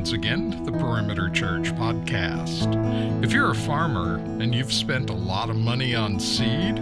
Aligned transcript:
once 0.00 0.12
again 0.12 0.50
to 0.50 0.70
the 0.70 0.78
Perimeter 0.78 1.28
Church 1.28 1.74
podcast. 1.74 3.22
If 3.22 3.32
you're 3.32 3.50
a 3.50 3.54
farmer 3.54 4.14
and 4.14 4.54
you've 4.54 4.72
spent 4.72 5.10
a 5.10 5.12
lot 5.12 5.50
of 5.50 5.56
money 5.56 5.94
on 5.94 6.18
seed, 6.18 6.78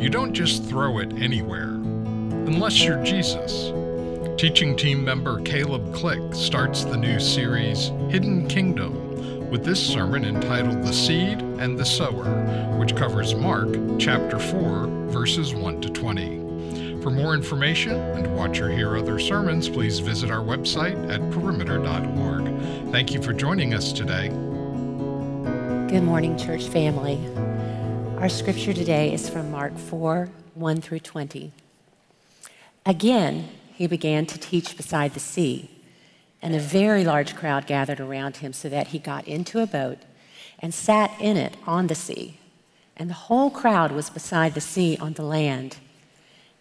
you 0.00 0.08
don't 0.08 0.32
just 0.32 0.62
throw 0.66 0.98
it 0.98 1.12
anywhere, 1.14 1.70
unless 1.70 2.80
you're 2.80 3.02
Jesus. 3.02 3.72
Teaching 4.40 4.76
team 4.76 5.04
member 5.04 5.42
Caleb 5.42 5.92
Click 5.92 6.22
starts 6.32 6.84
the 6.84 6.96
new 6.96 7.18
series, 7.18 7.88
Hidden 8.10 8.46
Kingdom, 8.46 9.50
with 9.50 9.64
this 9.64 9.84
sermon 9.84 10.24
entitled 10.24 10.84
The 10.84 10.92
Seed 10.92 11.40
and 11.40 11.76
the 11.76 11.84
Sower, 11.84 12.78
which 12.78 12.94
covers 12.94 13.34
Mark 13.34 13.70
chapter 13.98 14.38
4, 14.38 14.86
verses 15.08 15.52
1 15.52 15.80
to 15.80 15.90
20. 15.90 16.41
For 17.02 17.10
more 17.10 17.34
information 17.34 17.96
and 17.96 18.36
watch 18.36 18.60
or 18.60 18.70
hear 18.70 18.96
other 18.96 19.18
sermons, 19.18 19.68
please 19.68 19.98
visit 19.98 20.30
our 20.30 20.38
website 20.38 21.10
at 21.10 21.18
perimeter.org. 21.32 22.92
Thank 22.92 23.12
you 23.12 23.20
for 23.20 23.32
joining 23.32 23.74
us 23.74 23.92
today. 23.92 24.28
Good 25.88 26.04
morning, 26.04 26.38
church 26.38 26.68
family. 26.68 27.18
Our 28.18 28.28
scripture 28.28 28.72
today 28.72 29.12
is 29.12 29.28
from 29.28 29.50
Mark 29.50 29.76
4 29.76 30.28
1 30.54 30.80
through 30.80 31.00
20. 31.00 31.50
Again, 32.86 33.48
he 33.74 33.88
began 33.88 34.24
to 34.26 34.38
teach 34.38 34.76
beside 34.76 35.14
the 35.14 35.18
sea, 35.20 35.72
and 36.40 36.54
a 36.54 36.60
very 36.60 37.02
large 37.02 37.34
crowd 37.34 37.66
gathered 37.66 37.98
around 37.98 38.36
him 38.36 38.52
so 38.52 38.68
that 38.68 38.88
he 38.88 39.00
got 39.00 39.26
into 39.26 39.60
a 39.60 39.66
boat 39.66 39.98
and 40.60 40.72
sat 40.72 41.10
in 41.20 41.36
it 41.36 41.56
on 41.66 41.88
the 41.88 41.96
sea. 41.96 42.38
And 42.96 43.10
the 43.10 43.14
whole 43.14 43.50
crowd 43.50 43.90
was 43.90 44.08
beside 44.08 44.54
the 44.54 44.60
sea 44.60 44.96
on 45.00 45.14
the 45.14 45.24
land. 45.24 45.78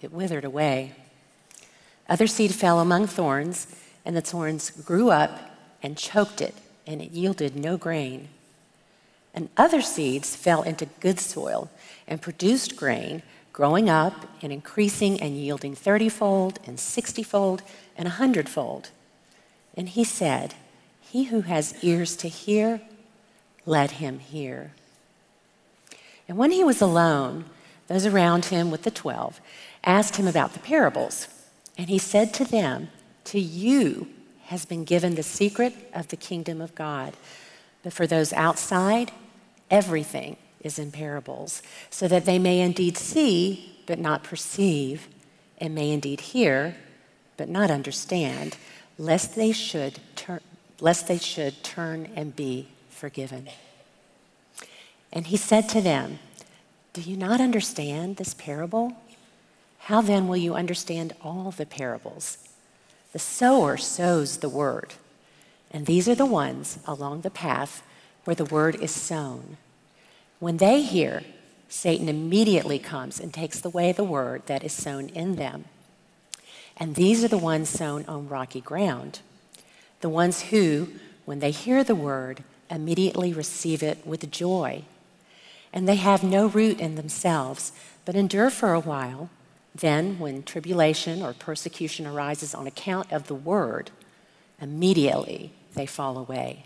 it 0.00 0.12
withered 0.12 0.44
away. 0.44 0.92
Other 2.08 2.26
seed 2.26 2.54
fell 2.54 2.80
among 2.80 3.06
thorns, 3.06 3.66
and 4.04 4.16
the 4.16 4.20
thorns 4.20 4.70
grew 4.70 5.10
up 5.10 5.38
and 5.82 5.96
choked 5.96 6.40
it, 6.40 6.54
and 6.86 7.02
it 7.02 7.10
yielded 7.10 7.56
no 7.56 7.76
grain. 7.76 8.28
And 9.34 9.50
other 9.56 9.82
seeds 9.82 10.36
fell 10.36 10.62
into 10.62 10.86
good 11.00 11.20
soil 11.20 11.70
and 12.06 12.22
produced 12.22 12.76
grain, 12.76 13.22
growing 13.52 13.90
up 13.90 14.26
and 14.42 14.52
increasing 14.52 15.20
and 15.20 15.36
yielding 15.36 15.74
thirtyfold 15.74 16.56
and 16.66 16.78
sixtyfold 16.78 17.62
and 17.96 18.06
a 18.06 18.12
hundredfold. 18.12 18.90
And 19.76 19.88
he 19.88 20.04
said, 20.04 20.54
He 21.00 21.24
who 21.24 21.42
has 21.42 21.82
ears 21.82 22.16
to 22.16 22.28
hear, 22.28 22.80
let 23.66 23.92
him 23.92 24.20
hear. 24.20 24.72
And 26.28 26.38
when 26.38 26.50
he 26.50 26.64
was 26.64 26.80
alone, 26.80 27.44
those 27.88 28.06
around 28.06 28.46
him 28.46 28.70
with 28.70 28.82
the 28.82 28.90
twelve, 28.90 29.40
asked 29.86 30.16
him 30.16 30.26
about 30.26 30.52
the 30.52 30.58
parables. 30.58 31.28
And 31.78 31.88
he 31.88 31.98
said 31.98 32.34
to 32.34 32.44
them, 32.44 32.90
To 33.24 33.40
you 33.40 34.08
has 34.46 34.64
been 34.64 34.84
given 34.84 35.14
the 35.14 35.22
secret 35.22 35.74
of 35.94 36.08
the 36.08 36.16
kingdom 36.16 36.60
of 36.60 36.74
God. 36.74 37.14
But 37.82 37.92
for 37.92 38.06
those 38.06 38.32
outside, 38.32 39.12
everything 39.70 40.36
is 40.60 40.78
in 40.78 40.90
parables, 40.90 41.62
so 41.90 42.08
that 42.08 42.24
they 42.24 42.38
may 42.38 42.60
indeed 42.60 42.98
see, 42.98 43.80
but 43.86 43.98
not 43.98 44.24
perceive, 44.24 45.08
and 45.58 45.74
may 45.74 45.92
indeed 45.92 46.20
hear, 46.20 46.76
but 47.36 47.48
not 47.48 47.70
understand, 47.70 48.56
lest 48.98 49.36
they 49.36 49.52
should 49.52 50.00
turn, 50.16 50.40
lest 50.80 51.06
they 51.06 51.18
should 51.18 51.62
turn 51.62 52.10
and 52.16 52.34
be 52.34 52.68
forgiven. 52.90 53.48
And 55.12 55.28
he 55.28 55.36
said 55.36 55.68
to 55.70 55.80
them, 55.80 56.18
do 56.96 57.02
you 57.02 57.18
not 57.18 57.42
understand 57.42 58.16
this 58.16 58.32
parable? 58.32 58.96
How 59.78 60.00
then 60.00 60.28
will 60.28 60.36
you 60.36 60.54
understand 60.54 61.14
all 61.22 61.50
the 61.50 61.66
parables? 61.66 62.38
The 63.12 63.18
sower 63.18 63.76
sows 63.76 64.38
the 64.38 64.48
word, 64.48 64.94
and 65.70 65.86
these 65.86 66.08
are 66.08 66.14
the 66.14 66.26
ones 66.26 66.78
along 66.86 67.20
the 67.20 67.30
path 67.30 67.82
where 68.24 68.34
the 68.34 68.44
word 68.44 68.76
is 68.76 68.90
sown. 68.90 69.56
When 70.40 70.56
they 70.56 70.82
hear, 70.82 71.22
Satan 71.68 72.08
immediately 72.08 72.78
comes 72.78 73.20
and 73.20 73.32
takes 73.32 73.64
away 73.64 73.92
the 73.92 74.04
word 74.04 74.42
that 74.46 74.64
is 74.64 74.72
sown 74.72 75.08
in 75.10 75.36
them. 75.36 75.64
And 76.76 76.94
these 76.94 77.24
are 77.24 77.28
the 77.28 77.38
ones 77.38 77.68
sown 77.68 78.04
on 78.06 78.28
rocky 78.28 78.60
ground, 78.60 79.20
the 80.00 80.08
ones 80.08 80.42
who, 80.42 80.88
when 81.24 81.38
they 81.38 81.50
hear 81.52 81.82
the 81.82 81.94
word, 81.94 82.44
immediately 82.70 83.32
receive 83.32 83.82
it 83.82 84.06
with 84.06 84.30
joy 84.30 84.84
and 85.76 85.86
they 85.86 85.96
have 85.96 86.24
no 86.24 86.46
root 86.46 86.80
in 86.80 86.94
themselves, 86.94 87.70
but 88.06 88.14
endure 88.14 88.48
for 88.48 88.72
a 88.72 88.80
while. 88.80 89.28
Then, 89.76 90.18
when 90.18 90.42
tribulation 90.42 91.22
or 91.22 91.34
persecution 91.34 92.06
arises 92.06 92.54
on 92.54 92.66
account 92.66 93.12
of 93.12 93.26
the 93.26 93.34
word, 93.34 93.90
immediately 94.58 95.52
they 95.74 95.84
fall 95.84 96.16
away. 96.16 96.64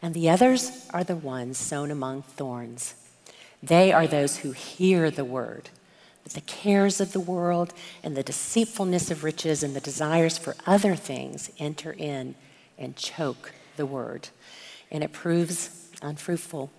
And 0.00 0.14
the 0.14 0.30
others 0.30 0.86
are 0.90 1.04
the 1.04 1.16
ones 1.16 1.58
sown 1.58 1.90
among 1.90 2.22
thorns. 2.22 2.94
They 3.62 3.92
are 3.92 4.06
those 4.06 4.38
who 4.38 4.52
hear 4.52 5.10
the 5.10 5.24
word, 5.24 5.68
but 6.24 6.32
the 6.32 6.40
cares 6.40 6.98
of 6.98 7.12
the 7.12 7.20
world 7.20 7.74
and 8.02 8.16
the 8.16 8.22
deceitfulness 8.22 9.10
of 9.10 9.22
riches 9.22 9.62
and 9.62 9.76
the 9.76 9.80
desires 9.80 10.38
for 10.38 10.56
other 10.66 10.96
things 10.96 11.50
enter 11.58 11.92
in 11.92 12.36
and 12.78 12.96
choke 12.96 13.52
the 13.76 13.86
word, 13.86 14.30
and 14.90 15.04
it 15.04 15.12
proves 15.12 15.90
unfruitful. 16.00 16.70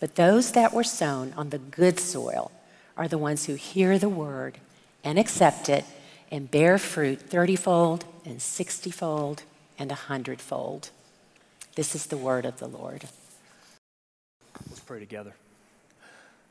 But 0.00 0.16
those 0.16 0.52
that 0.52 0.74
were 0.74 0.82
sown 0.82 1.32
on 1.36 1.50
the 1.50 1.58
good 1.58 2.00
soil 2.00 2.50
are 2.96 3.08
the 3.08 3.18
ones 3.18 3.46
who 3.46 3.54
hear 3.54 3.98
the 3.98 4.08
word 4.08 4.58
and 5.04 5.18
accept 5.18 5.68
it 5.68 5.84
and 6.30 6.50
bear 6.50 6.78
fruit 6.78 7.28
thirtyfold 7.28 8.02
and 8.24 8.40
sixtyfold 8.40 9.42
and 9.78 9.90
a 9.90 9.96
hundredfold. 9.96 10.90
This 11.74 11.94
is 11.94 12.06
the 12.06 12.16
word 12.16 12.44
of 12.44 12.58
the 12.58 12.68
Lord. 12.68 13.08
Let's 14.68 14.80
pray 14.80 15.00
together. 15.00 15.34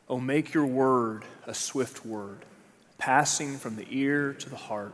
Oh, 0.09 0.19
make 0.19 0.53
your 0.53 0.65
word 0.65 1.23
a 1.47 1.53
swift 1.53 2.05
word, 2.05 2.39
passing 2.97 3.57
from 3.57 3.75
the 3.75 3.87
ear 3.89 4.33
to 4.33 4.49
the 4.49 4.55
heart, 4.55 4.93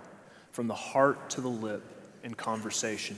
from 0.52 0.68
the 0.68 0.76
heart 0.76 1.30
to 1.32 1.42
the 1.42 1.48
lip 1.48 1.84
in 2.24 2.34
conversation. 2.34 3.18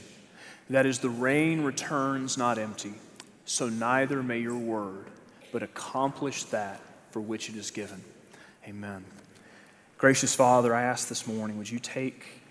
That 0.70 0.86
is, 0.86 1.00
the 1.00 1.10
rain 1.10 1.62
returns 1.64 2.38
not 2.38 2.58
empty, 2.58 2.94
so 3.46 3.70
neither 3.70 4.22
may 4.22 4.40
your 4.40 4.58
word 4.58 5.06
but 5.52 5.64
accomplish 5.64 6.44
that 6.46 6.80
for 7.12 7.20
which 7.20 7.50
it 7.50 7.56
is 7.56 7.72
given. 7.72 8.04
Amen. 8.70 9.04
Gracious 9.98 10.36
Father, 10.36 10.76
I 10.76 10.84
ask 10.84 11.08
this 11.08 11.26
morning, 11.26 11.58
would 11.58 11.72
you 11.72 11.80
take 11.80 12.44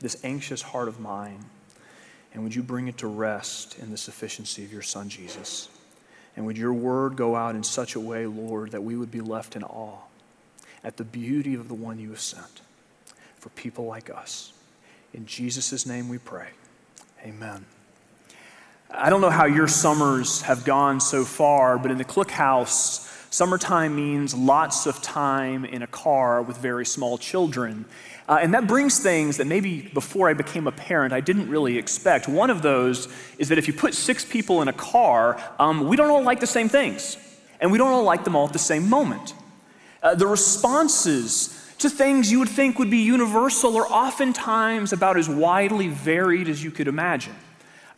this 0.00 0.16
anxious 0.24 0.62
heart 0.62 0.88
of 0.88 0.98
mine 0.98 1.44
and 2.34 2.42
would 2.42 2.56
you 2.56 2.64
bring 2.64 2.88
it 2.88 2.98
to 2.98 3.06
rest 3.06 3.78
in 3.78 3.92
the 3.92 3.96
sufficiency 3.96 4.64
of 4.64 4.72
your 4.72 4.82
Son, 4.82 5.08
Jesus? 5.08 5.68
And 6.34 6.44
would 6.44 6.58
your 6.58 6.74
word 6.74 7.14
go 7.14 7.36
out 7.36 7.54
in 7.54 7.62
such 7.62 7.94
a 7.94 8.00
way, 8.00 8.26
Lord, 8.26 8.72
that 8.72 8.82
we 8.82 8.96
would 8.96 9.12
be 9.12 9.20
left 9.20 9.54
in 9.54 9.62
awe 9.62 10.00
at 10.82 10.96
the 10.96 11.04
beauty 11.04 11.54
of 11.54 11.68
the 11.68 11.74
one 11.74 12.00
you 12.00 12.10
have 12.10 12.20
sent 12.20 12.62
for 13.36 13.50
people 13.50 13.84
like 13.84 14.10
us. 14.10 14.52
In 15.14 15.24
Jesus' 15.24 15.86
name 15.86 16.08
we 16.08 16.18
pray. 16.18 16.48
Amen. 17.24 17.64
I 18.90 19.08
don't 19.08 19.20
know 19.20 19.30
how 19.30 19.44
your 19.44 19.68
summers 19.68 20.42
have 20.42 20.64
gone 20.64 20.98
so 20.98 21.24
far, 21.24 21.78
but 21.78 21.92
in 21.92 21.98
the 21.98 22.04
Click 22.04 22.32
House, 22.32 23.06
summertime 23.30 23.94
means 23.96 24.34
lots 24.34 24.86
of 24.86 25.00
time 25.00 25.64
in 25.64 25.82
a 25.82 25.86
car 25.86 26.42
with 26.42 26.58
very 26.58 26.84
small 26.84 27.16
children. 27.16 27.84
Uh, 28.28 28.38
and 28.42 28.54
that 28.54 28.66
brings 28.66 29.00
things 29.00 29.38
that 29.38 29.46
maybe 29.46 29.82
before 29.94 30.28
I 30.28 30.34
became 30.34 30.66
a 30.66 30.72
parent, 30.72 31.12
I 31.12 31.20
didn't 31.20 31.48
really 31.48 31.78
expect. 31.78 32.28
One 32.28 32.50
of 32.50 32.62
those 32.62 33.08
is 33.38 33.48
that 33.48 33.58
if 33.58 33.66
you 33.66 33.72
put 33.72 33.94
six 33.94 34.24
people 34.24 34.62
in 34.62 34.68
a 34.68 34.72
car, 34.72 35.40
um, 35.58 35.88
we 35.88 35.96
don't 35.96 36.10
all 36.10 36.22
like 36.22 36.40
the 36.40 36.46
same 36.46 36.68
things, 36.68 37.16
and 37.60 37.72
we 37.72 37.78
don't 37.78 37.90
all 37.90 38.04
like 38.04 38.24
them 38.24 38.36
all 38.36 38.46
at 38.46 38.52
the 38.52 38.58
same 38.58 38.88
moment. 38.88 39.34
Uh, 40.02 40.14
the 40.14 40.26
responses 40.26 41.56
to 41.78 41.88
things 41.88 42.30
you 42.30 42.38
would 42.38 42.48
think 42.48 42.78
would 42.78 42.90
be 42.90 42.98
universal 42.98 43.76
are 43.76 43.86
oftentimes 43.86 44.92
about 44.92 45.16
as 45.16 45.28
widely 45.28 45.88
varied 45.88 46.48
as 46.48 46.62
you 46.62 46.70
could 46.70 46.88
imagine. 46.88 47.34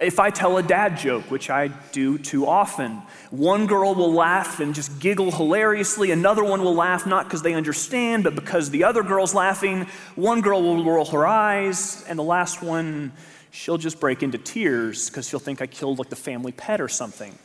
If 0.02 0.18
I 0.18 0.30
tell 0.30 0.58
a 0.58 0.64
dad 0.64 0.98
joke, 0.98 1.30
which 1.30 1.48
I 1.48 1.68
do 1.68 2.18
too 2.18 2.44
often, 2.44 3.00
one 3.30 3.68
girl 3.68 3.94
will 3.94 4.12
laugh 4.12 4.58
and 4.58 4.74
just 4.74 4.98
giggle 4.98 5.30
hilariously. 5.30 6.10
Another 6.10 6.42
one 6.42 6.62
will 6.62 6.74
laugh 6.74 7.06
not 7.06 7.26
because 7.26 7.42
they 7.42 7.54
understand, 7.54 8.24
but 8.24 8.34
because 8.34 8.70
the 8.70 8.82
other 8.82 9.04
girl's 9.04 9.32
laughing. 9.32 9.86
One 10.16 10.40
girl 10.40 10.60
will 10.60 10.84
roll 10.84 11.04
her 11.04 11.24
eyes, 11.24 12.04
and 12.08 12.18
the 12.18 12.24
last 12.24 12.62
one 12.62 13.12
she'll 13.52 13.78
just 13.78 14.00
break 14.00 14.24
into 14.24 14.38
tears 14.38 15.08
because 15.08 15.28
she'll 15.28 15.38
think 15.38 15.62
I 15.62 15.68
killed 15.68 16.00
like 16.00 16.08
the 16.08 16.16
family 16.16 16.50
pet 16.50 16.80
or 16.80 16.88
something. 16.88 17.38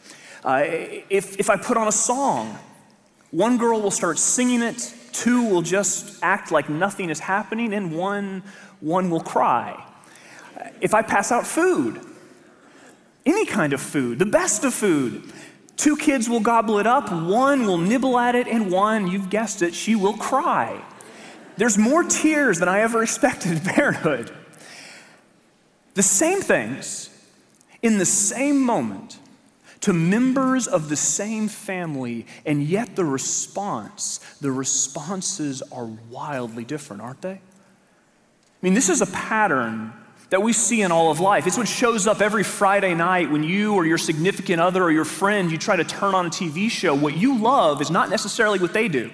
Uh, 0.43 0.63
if, 0.65 1.39
if 1.39 1.51
I 1.51 1.57
put 1.57 1.77
on 1.77 1.87
a 1.87 1.91
song, 1.91 2.57
one 3.29 3.59
girl 3.59 3.81
will 3.81 3.91
start 3.91 4.17
singing 4.17 4.63
it, 4.63 4.95
two 5.11 5.47
will 5.47 5.61
just 5.61 6.17
act 6.23 6.51
like 6.51 6.69
nothing 6.69 7.11
is 7.11 7.19
happening, 7.19 7.71
and 7.73 7.95
one, 7.95 8.41
one 8.79 9.11
will 9.11 9.21
cry. 9.21 9.83
If 10.81 10.95
I 10.95 11.03
pass 11.03 11.31
out 11.31 11.45
food, 11.45 12.01
any 13.27 13.45
kind 13.45 13.73
of 13.73 13.81
food, 13.81 14.19
the 14.19 14.25
best 14.25 14.63
of 14.63 14.73
food, 14.73 15.31
two 15.75 15.97
kids 15.97 16.29
will 16.29 16.39
gobble 16.39 16.79
it 16.79 16.87
up, 16.87 17.11
one 17.11 17.67
will 17.67 17.77
nibble 17.77 18.17
at 18.17 18.35
it, 18.35 18.47
and 18.47 18.71
one, 18.71 19.07
you've 19.07 19.29
guessed 19.29 19.61
it, 19.61 19.73
she 19.73 19.95
will 19.95 20.15
cry. 20.15 20.81
There's 21.57 21.77
more 21.77 22.03
tears 22.03 22.59
than 22.59 22.69
I 22.69 22.81
ever 22.81 23.03
expected 23.03 23.51
in 23.51 23.59
parenthood. 23.59 24.31
The 25.95 26.03
same 26.03 26.41
things 26.41 27.09
in 27.81 27.97
the 27.97 28.05
same 28.05 28.61
moment 28.61 29.19
to 29.81 29.93
members 29.93 30.67
of 30.67 30.89
the 30.89 30.95
same 30.95 31.47
family, 31.47 32.25
and 32.45 32.63
yet 32.63 32.95
the 32.95 33.05
response, 33.05 34.19
the 34.41 34.51
responses 34.51 35.61
are 35.71 35.85
wildly 35.85 36.63
different, 36.63 37.01
aren't 37.01 37.21
they? 37.21 37.39
I 37.39 37.39
mean, 38.61 38.73
this 38.73 38.89
is 38.89 39.01
a 39.01 39.07
pattern 39.07 39.93
that 40.29 40.41
we 40.41 40.51
see 40.51 40.81
in 40.81 40.91
all 40.91 41.09
of 41.09 41.19
life. 41.19 41.47
It's 41.47 41.57
what 41.57 41.67
shows 41.67 42.05
up 42.05 42.21
every 42.21 42.43
Friday 42.43 42.93
night 42.93 43.31
when 43.31 43.43
you 43.43 43.75
or 43.75 43.85
your 43.85 43.97
significant 43.97 44.59
other 44.59 44.83
or 44.83 44.91
your 44.91 45.05
friend 45.05 45.49
you 45.49 45.57
try 45.57 45.75
to 45.75 45.83
turn 45.83 46.13
on 46.13 46.25
a 46.25 46.29
TV 46.29 46.69
show. 46.69 46.93
What 46.93 47.15
you 47.15 47.37
love 47.37 47.81
is 47.81 47.89
not 47.89 48.09
necessarily 48.09 48.59
what 48.59 48.73
they 48.73 48.87
do. 48.87 49.11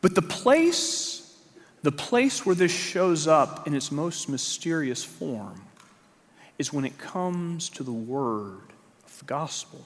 But 0.00 0.14
the 0.14 0.22
place, 0.22 1.36
the 1.82 1.92
place 1.92 2.46
where 2.46 2.54
this 2.54 2.72
shows 2.72 3.26
up 3.26 3.66
in 3.66 3.74
its 3.74 3.92
most 3.92 4.28
mysterious 4.28 5.04
form 5.04 5.60
is 6.58 6.72
when 6.72 6.84
it 6.84 6.98
comes 6.98 7.68
to 7.70 7.82
the 7.82 7.92
word 7.92 8.72
of 9.04 9.18
the 9.18 9.24
gospel. 9.24 9.84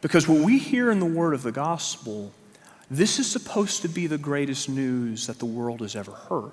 Because 0.00 0.28
what 0.28 0.40
we 0.40 0.58
hear 0.58 0.90
in 0.90 0.98
the 0.98 1.06
word 1.06 1.32
of 1.32 1.42
the 1.42 1.52
gospel, 1.52 2.32
this 2.90 3.18
is 3.18 3.30
supposed 3.30 3.82
to 3.82 3.88
be 3.88 4.06
the 4.06 4.18
greatest 4.18 4.68
news 4.68 5.26
that 5.28 5.38
the 5.38 5.46
world 5.46 5.80
has 5.80 5.96
ever 5.96 6.12
heard. 6.12 6.52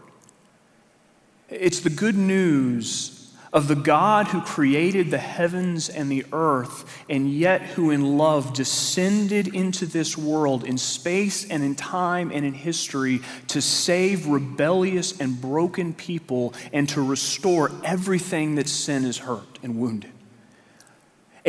It's 1.50 1.80
the 1.80 1.90
good 1.90 2.16
news 2.16 3.16
of 3.52 3.68
the 3.68 3.76
God 3.76 4.28
who 4.28 4.42
created 4.42 5.10
the 5.10 5.18
heavens 5.18 5.90
and 5.90 6.12
the 6.12 6.26
earth, 6.32 7.04
and 7.10 7.32
yet 7.32 7.62
who 7.62 7.90
in 7.90 8.18
love 8.18 8.54
descended 8.54 9.48
into 9.56 9.88
this 9.88 10.16
world 10.16 10.64
in 10.64 10.78
space 10.78 11.50
and 11.50 11.64
in 11.64 11.76
time 11.76 12.32
and 12.32 12.46
in 12.46 12.54
history 12.54 13.22
to 13.48 13.62
save 13.62 14.28
rebellious 14.28 15.20
and 15.20 15.42
broken 15.42 15.94
people 15.94 16.54
and 16.72 16.88
to 16.90 17.02
restore 17.02 17.72
everything 17.84 18.56
that 18.56 18.68
sin 18.68 19.04
has 19.04 19.18
hurt 19.18 19.58
and 19.64 19.80
wounded 19.80 20.12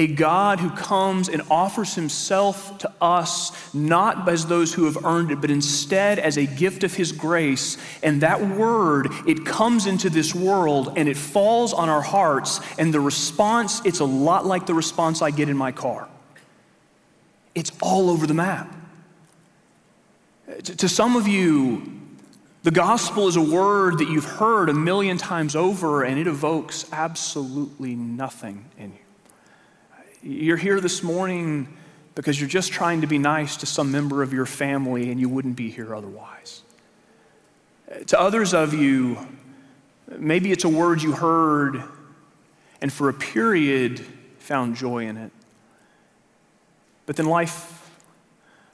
a 0.01 0.07
God 0.07 0.61
who 0.61 0.71
comes 0.71 1.29
and 1.29 1.43
offers 1.51 1.95
himself 1.95 2.79
to 2.79 2.91
us 3.03 3.53
not 3.75 4.27
as 4.31 4.47
those 4.47 4.73
who 4.73 4.87
have 4.87 5.05
earned 5.05 5.31
it, 5.31 5.43
but 5.43 5.51
instead 5.51 6.19
as 6.19 6.39
a 6.39 6.47
gift 6.47 6.85
of 6.85 6.95
his 6.95 7.13
grace. 7.13 7.77
And 8.03 8.23
that 8.23 8.41
word, 8.41 9.09
it 9.27 9.45
comes 9.45 9.87
into 9.87 10.09
this 10.09 10.35
world 10.35 10.95
and 10.97 11.07
it 11.07 11.19
falls 11.19 11.75
on 11.75 11.91
our 11.91 12.01
hearts. 12.01 12.61
And 12.79 12.95
the 12.95 13.01
response, 13.01 13.85
it's 13.85 14.01
a 14.01 14.07
lot 14.07 14.47
like 14.47 14.65
the 14.65 14.73
response 14.73 15.21
I 15.21 15.33
get 15.33 15.51
in 15.51 15.57
my 15.59 15.71
car. 15.71 16.09
It's 17.55 17.71
all 17.83 18.09
over 18.09 18.27
the 18.27 18.33
map. 18.33 18.75
To 20.65 20.89
some 20.89 21.15
of 21.15 21.29
you, 21.29 22.01
the 22.63 22.71
gospel 22.71 23.29
is 23.29 23.37
a 23.37 23.43
word 23.43 23.99
that 23.99 24.09
you've 24.09 24.25
heard 24.25 24.71
a 24.71 24.75
million 24.75 25.19
times 25.19 25.55
over, 25.55 26.05
and 26.05 26.19
it 26.19 26.27
evokes 26.27 26.87
absolutely 26.91 27.95
nothing 27.95 28.65
in 28.79 28.93
you. 28.93 29.10
You're 30.23 30.59
here 30.59 30.83
this 30.83 31.03
morning 31.03 31.75
because 32.15 32.39
you're 32.39 32.49
just 32.49 32.73
trying 32.73 33.01
to 33.01 33.07
be 33.07 33.17
nice 33.17 33.57
to 33.59 33.67
some 33.67 33.91
member 33.91 34.23
of 34.23 34.35
your 34.35 34.45
family 34.45 35.11
and 35.11 35.19
you 35.19 35.31
wouldn't 35.31 35.57
be 35.57 35.71
here 35.71 35.95
otherwise. 35.95 36.63
Uh, 37.91 38.01
to 38.01 38.21
others 38.21 38.53
of 38.53 38.75
you, 38.75 39.17
maybe 40.19 40.53
it's 40.53 40.65
a 40.65 40.69
word 40.69 41.01
you 41.01 41.13
heard 41.13 41.83
and 42.83 42.93
for 42.93 43.09
a 43.09 43.15
period 43.15 44.05
found 44.39 44.77
joy 44.77 45.07
in 45.07 45.17
it. 45.17 45.33
But 47.07 47.17
then 47.17 47.27
life, 47.27 47.91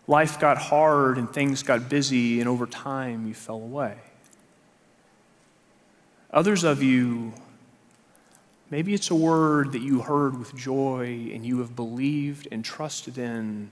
life 0.09 0.41
got 0.41 0.59
hard 0.59 1.17
and 1.17 1.33
things 1.33 1.63
got 1.63 1.89
busy, 1.89 2.41
and 2.41 2.49
over 2.49 2.67
time 2.67 3.27
you 3.27 3.35
fell 3.35 3.57
away. 3.57 3.97
Others 6.33 6.65
of 6.65 6.83
you, 6.83 7.33
Maybe 8.71 8.95
it's 8.95 9.11
a 9.11 9.15
word 9.15 9.73
that 9.73 9.83
you 9.83 10.01
heard 10.01 10.39
with 10.39 10.55
joy 10.57 11.31
and 11.33 11.47
you 11.47 11.61
have 11.61 11.77
believed 11.77 12.49
and 12.51 12.65
trusted 12.65 13.17
in, 13.17 13.71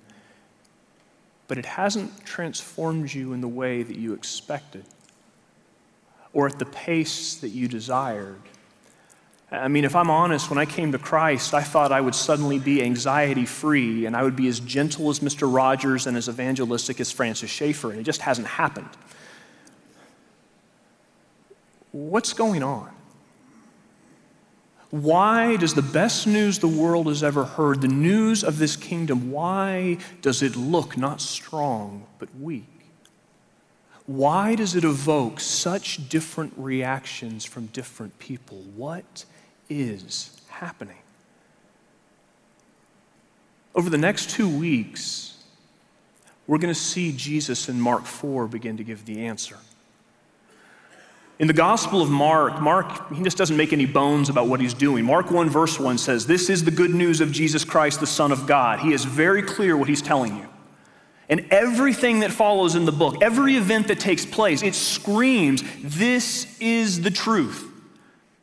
but 1.48 1.58
it 1.58 1.66
hasn't 1.66 2.24
transformed 2.24 3.12
you 3.12 3.32
in 3.32 3.40
the 3.40 3.48
way 3.48 3.82
that 3.82 3.96
you 3.96 4.12
expected 4.12 4.84
or 6.32 6.46
at 6.46 6.58
the 6.58 6.66
pace 6.66 7.34
that 7.36 7.48
you 7.48 7.66
desired. 7.66 8.40
I 9.50 9.68
mean, 9.68 9.84
if 9.84 9.96
I'm 9.96 10.10
honest, 10.10 10.48
when 10.48 10.58
I 10.58 10.64
came 10.64 10.92
to 10.92 10.98
Christ, 10.98 11.54
I 11.54 11.62
thought 11.62 11.90
I 11.92 12.00
would 12.00 12.14
suddenly 12.14 12.60
be 12.60 12.82
anxiety 12.82 13.46
free 13.46 14.06
and 14.06 14.16
I 14.16 14.22
would 14.22 14.36
be 14.36 14.46
as 14.46 14.60
gentle 14.60 15.10
as 15.10 15.20
Mr. 15.20 15.52
Rogers 15.52 16.06
and 16.06 16.16
as 16.16 16.28
evangelistic 16.28 17.00
as 17.00 17.10
Francis 17.10 17.50
Schaeffer, 17.50 17.90
and 17.90 18.00
it 18.00 18.04
just 18.04 18.20
hasn't 18.20 18.46
happened. 18.46 18.88
What's 21.90 22.32
going 22.32 22.62
on? 22.62 22.93
Why 24.94 25.56
does 25.56 25.74
the 25.74 25.82
best 25.82 26.24
news 26.24 26.60
the 26.60 26.68
world 26.68 27.08
has 27.08 27.24
ever 27.24 27.44
heard, 27.44 27.80
the 27.80 27.88
news 27.88 28.44
of 28.44 28.60
this 28.60 28.76
kingdom, 28.76 29.32
why 29.32 29.98
does 30.22 30.40
it 30.40 30.54
look 30.54 30.96
not 30.96 31.20
strong 31.20 32.06
but 32.20 32.28
weak? 32.40 32.86
Why 34.06 34.54
does 34.54 34.76
it 34.76 34.84
evoke 34.84 35.40
such 35.40 36.08
different 36.08 36.52
reactions 36.56 37.44
from 37.44 37.66
different 37.66 38.20
people? 38.20 38.58
What 38.76 39.24
is 39.68 40.40
happening? 40.46 41.02
Over 43.74 43.90
the 43.90 43.98
next 43.98 44.30
two 44.30 44.48
weeks, 44.48 45.42
we're 46.46 46.58
going 46.58 46.72
to 46.72 46.80
see 46.80 47.10
Jesus 47.10 47.68
in 47.68 47.80
Mark 47.80 48.04
4 48.04 48.46
begin 48.46 48.76
to 48.76 48.84
give 48.84 49.06
the 49.06 49.26
answer. 49.26 49.58
In 51.38 51.48
the 51.48 51.52
Gospel 51.52 52.00
of 52.00 52.10
Mark, 52.10 52.60
Mark, 52.60 53.12
he 53.12 53.22
just 53.22 53.36
doesn't 53.36 53.56
make 53.56 53.72
any 53.72 53.86
bones 53.86 54.28
about 54.28 54.46
what 54.46 54.60
he's 54.60 54.74
doing. 54.74 55.04
Mark 55.04 55.32
1, 55.32 55.50
verse 55.50 55.80
1 55.80 55.98
says, 55.98 56.26
This 56.26 56.48
is 56.48 56.62
the 56.62 56.70
good 56.70 56.94
news 56.94 57.20
of 57.20 57.32
Jesus 57.32 57.64
Christ, 57.64 57.98
the 57.98 58.06
Son 58.06 58.30
of 58.30 58.46
God. 58.46 58.78
He 58.78 58.92
is 58.92 59.04
very 59.04 59.42
clear 59.42 59.76
what 59.76 59.88
he's 59.88 60.02
telling 60.02 60.36
you. 60.36 60.48
And 61.28 61.46
everything 61.50 62.20
that 62.20 62.30
follows 62.30 62.76
in 62.76 62.84
the 62.84 62.92
book, 62.92 63.16
every 63.20 63.56
event 63.56 63.88
that 63.88 63.98
takes 63.98 64.24
place, 64.24 64.62
it 64.62 64.76
screams, 64.76 65.64
This 65.82 66.56
is 66.60 67.02
the 67.02 67.10
truth. 67.10 67.68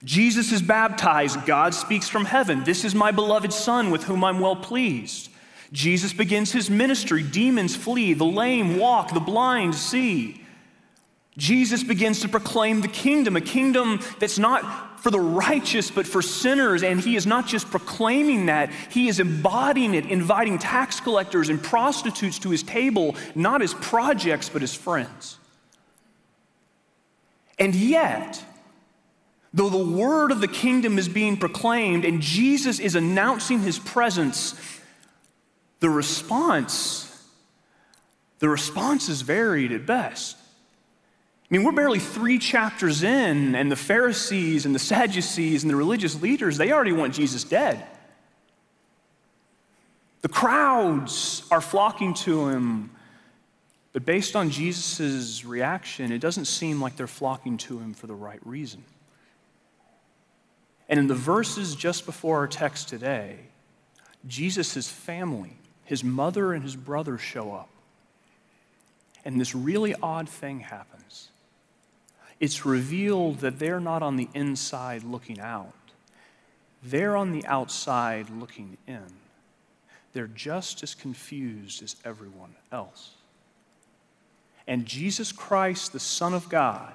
Jesus 0.04 0.52
is 0.52 0.62
baptized. 0.62 1.46
God 1.46 1.74
speaks 1.74 2.10
from 2.10 2.26
heaven. 2.26 2.64
This 2.66 2.84
is 2.84 2.94
my 2.94 3.12
beloved 3.12 3.54
Son 3.54 3.92
with 3.92 4.04
whom 4.04 4.24
I'm 4.24 4.40
well 4.40 4.56
pleased. 4.56 5.30
Jesus 5.72 6.12
begins 6.12 6.52
his 6.52 6.70
ministry. 6.70 7.24
Demons 7.24 7.76
flee, 7.76 8.14
the 8.14 8.26
lame 8.26 8.78
walk, 8.78 9.14
the 9.14 9.22
blind 9.22 9.76
see. 9.76 10.41
Jesus 11.38 11.84
begins 11.84 12.22
to 12.22 12.30
proclaim 12.30 12.82
the 12.82 12.88
kingdom, 12.90 13.36
a 13.36 13.42
kingdom 13.42 14.02
that's 14.20 14.38
not 14.38 15.00
for 15.02 15.12
the 15.12 15.20
righteous, 15.20 15.90
but 15.90 16.06
for 16.06 16.22
sinners. 16.22 16.84
And 16.84 17.00
he 17.00 17.16
is 17.16 17.26
not 17.26 17.48
just 17.48 17.72
proclaiming 17.72 18.48
that, 18.48 18.70
he 18.90 19.08
is 19.08 19.20
embodying 19.20 19.94
it, 19.94 20.06
inviting 20.06 20.60
tax 20.60 21.00
collectors 21.00 21.50
and 21.50 21.62
prostitutes 21.62 22.38
to 22.40 22.50
his 22.50 22.64
table, 22.64 23.16
not 23.34 23.62
as 23.62 23.74
projects, 23.76 24.50
but 24.50 24.62
as 24.62 24.74
friends. 24.76 25.38
And 27.58 27.74
yet, 27.74 28.44
though 29.54 29.70
the 29.70 29.78
word 29.86 30.32
of 30.32 30.42
the 30.42 30.48
kingdom 30.48 30.98
is 31.00 31.08
being 31.08 31.38
proclaimed 31.38 32.06
and 32.06 32.22
Jesus 32.22 32.80
is 32.80 32.96
announcing 32.96 33.62
his 33.62 33.80
presence, 33.80 34.60
the 35.80 35.90
response, 35.90 37.08
the 38.40 38.50
response 38.50 39.10
is 39.10 39.22
varied 39.22 39.72
at 39.72 39.86
best. 39.86 40.38
I 41.52 41.58
mean, 41.58 41.66
we're 41.66 41.74
barely 41.74 42.00
three 42.00 42.40
chapters 42.40 43.04
in, 43.04 43.56
and 43.56 43.70
the 43.70 43.76
Pharisees 43.76 44.66
and 44.66 44.74
the 44.74 44.80
Sadducees 44.80 45.64
and 45.64 45.70
the 45.70 45.76
religious 45.76 46.22
leaders, 46.22 46.58
they 46.58 46.72
already 46.72 46.94
want 46.94 47.14
Jesus 47.14 47.44
dead. 47.44 47.86
The 50.22 50.30
crowds 50.30 51.44
are 51.52 51.60
flocking 51.60 52.14
to 52.14 52.48
him, 52.48 52.92
but 53.92 54.06
based 54.06 54.38
on 54.38 54.50
Jesus' 54.50 55.44
reaction, 55.44 56.14
it 56.14 56.20
doesn't 56.20 56.46
seem 56.46 56.80
like 56.80 56.96
they're 56.96 57.06
flocking 57.06 57.58
to 57.58 57.80
him 57.80 57.96
for 57.96 58.08
the 58.08 58.16
right 58.16 58.40
reason. 58.48 58.86
And 60.88 61.02
in 61.02 61.08
the 61.08 61.16
verses 61.16 61.76
just 61.76 62.06
before 62.06 62.38
our 62.38 62.48
text 62.48 62.88
today, 62.88 63.40
Jesus' 64.26 64.90
family, 64.90 65.58
his 65.84 66.02
mother 66.02 66.54
and 66.54 66.64
his 66.64 66.78
brother 66.78 67.18
show 67.18 67.52
up. 67.52 67.68
And 69.26 69.40
this 69.40 69.54
really 69.54 69.96
odd 70.02 70.30
thing 70.30 70.62
happens 70.62 71.31
it's 72.42 72.66
revealed 72.66 73.38
that 73.40 73.60
they're 73.60 73.80
not 73.80 74.02
on 74.02 74.18
the 74.18 74.28
inside 74.34 75.04
looking 75.04 75.40
out, 75.40 75.74
they're 76.84 77.16
on 77.16 77.32
the 77.32 77.46
outside 77.46 78.30
looking 78.32 78.78
in. 78.88 79.06
They're 80.14 80.28
just 80.28 80.84
as 80.84 80.94
confused 80.94 81.82
as 81.82 81.96
everyone 82.04 82.56
else. 82.70 83.12
And 84.68 84.86
Jesus 84.86 85.32
Christ, 85.32 85.94
the 85.94 86.00
Son 86.00 86.34
of 86.34 86.50
God, 86.50 86.94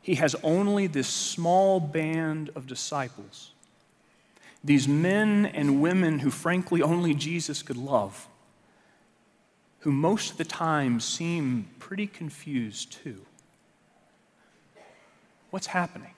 he 0.00 0.14
has 0.14 0.34
only 0.42 0.86
this 0.86 1.08
small 1.08 1.80
band 1.80 2.50
of 2.54 2.66
disciples, 2.66 3.50
these 4.64 4.88
men 4.88 5.46
and 5.46 5.82
women 5.82 6.20
who, 6.20 6.30
frankly, 6.30 6.80
only 6.80 7.12
Jesus 7.12 7.60
could 7.62 7.76
love, 7.76 8.28
who 9.80 9.92
most 9.92 10.30
of 10.30 10.36
the 10.38 10.44
time 10.44 11.00
seem 11.00 11.68
pretty 11.78 12.06
confused 12.06 12.92
too. 12.92 13.26
What's 15.50 15.68
happening? 15.68 16.14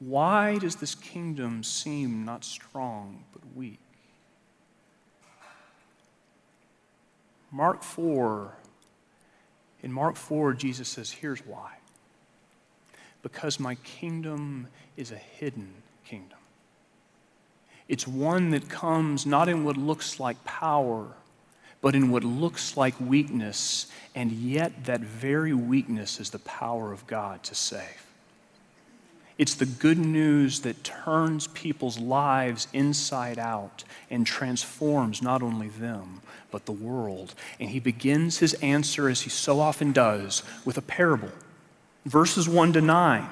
Why 0.00 0.58
does 0.58 0.76
this 0.76 0.94
kingdom 0.94 1.62
seem 1.62 2.24
not 2.24 2.44
strong 2.44 3.24
but 3.32 3.42
weak? 3.54 3.78
Mark 7.52 7.82
4, 7.82 8.52
in 9.82 9.92
Mark 9.92 10.16
4, 10.16 10.54
Jesus 10.54 10.88
says, 10.88 11.10
Here's 11.10 11.40
why. 11.40 11.74
Because 13.22 13.60
my 13.60 13.74
kingdom 13.76 14.68
is 14.96 15.12
a 15.12 15.16
hidden 15.16 15.72
kingdom. 16.04 16.38
It's 17.88 18.08
one 18.08 18.50
that 18.50 18.68
comes 18.68 19.26
not 19.26 19.48
in 19.48 19.64
what 19.64 19.76
looks 19.76 20.18
like 20.18 20.42
power, 20.44 21.08
but 21.82 21.94
in 21.94 22.10
what 22.10 22.24
looks 22.24 22.76
like 22.76 22.98
weakness, 22.98 23.88
and 24.14 24.32
yet 24.32 24.84
that 24.84 25.00
very 25.00 25.52
weakness 25.52 26.18
is 26.18 26.30
the 26.30 26.38
power 26.38 26.92
of 26.92 27.06
God 27.06 27.42
to 27.42 27.54
save. 27.54 28.06
It's 29.36 29.54
the 29.54 29.66
good 29.66 29.98
news 29.98 30.60
that 30.60 30.84
turns 30.84 31.48
people's 31.48 31.98
lives 31.98 32.68
inside 32.72 33.38
out 33.38 33.82
and 34.10 34.24
transforms 34.24 35.20
not 35.20 35.42
only 35.42 35.68
them, 35.68 36.20
but 36.52 36.66
the 36.66 36.72
world. 36.72 37.34
And 37.58 37.70
he 37.70 37.80
begins 37.80 38.38
his 38.38 38.54
answer, 38.54 39.08
as 39.08 39.22
he 39.22 39.30
so 39.30 39.58
often 39.58 39.90
does, 39.90 40.44
with 40.64 40.78
a 40.78 40.82
parable. 40.82 41.32
Verses 42.06 42.48
1 42.48 42.74
to 42.74 42.80
9. 42.80 43.28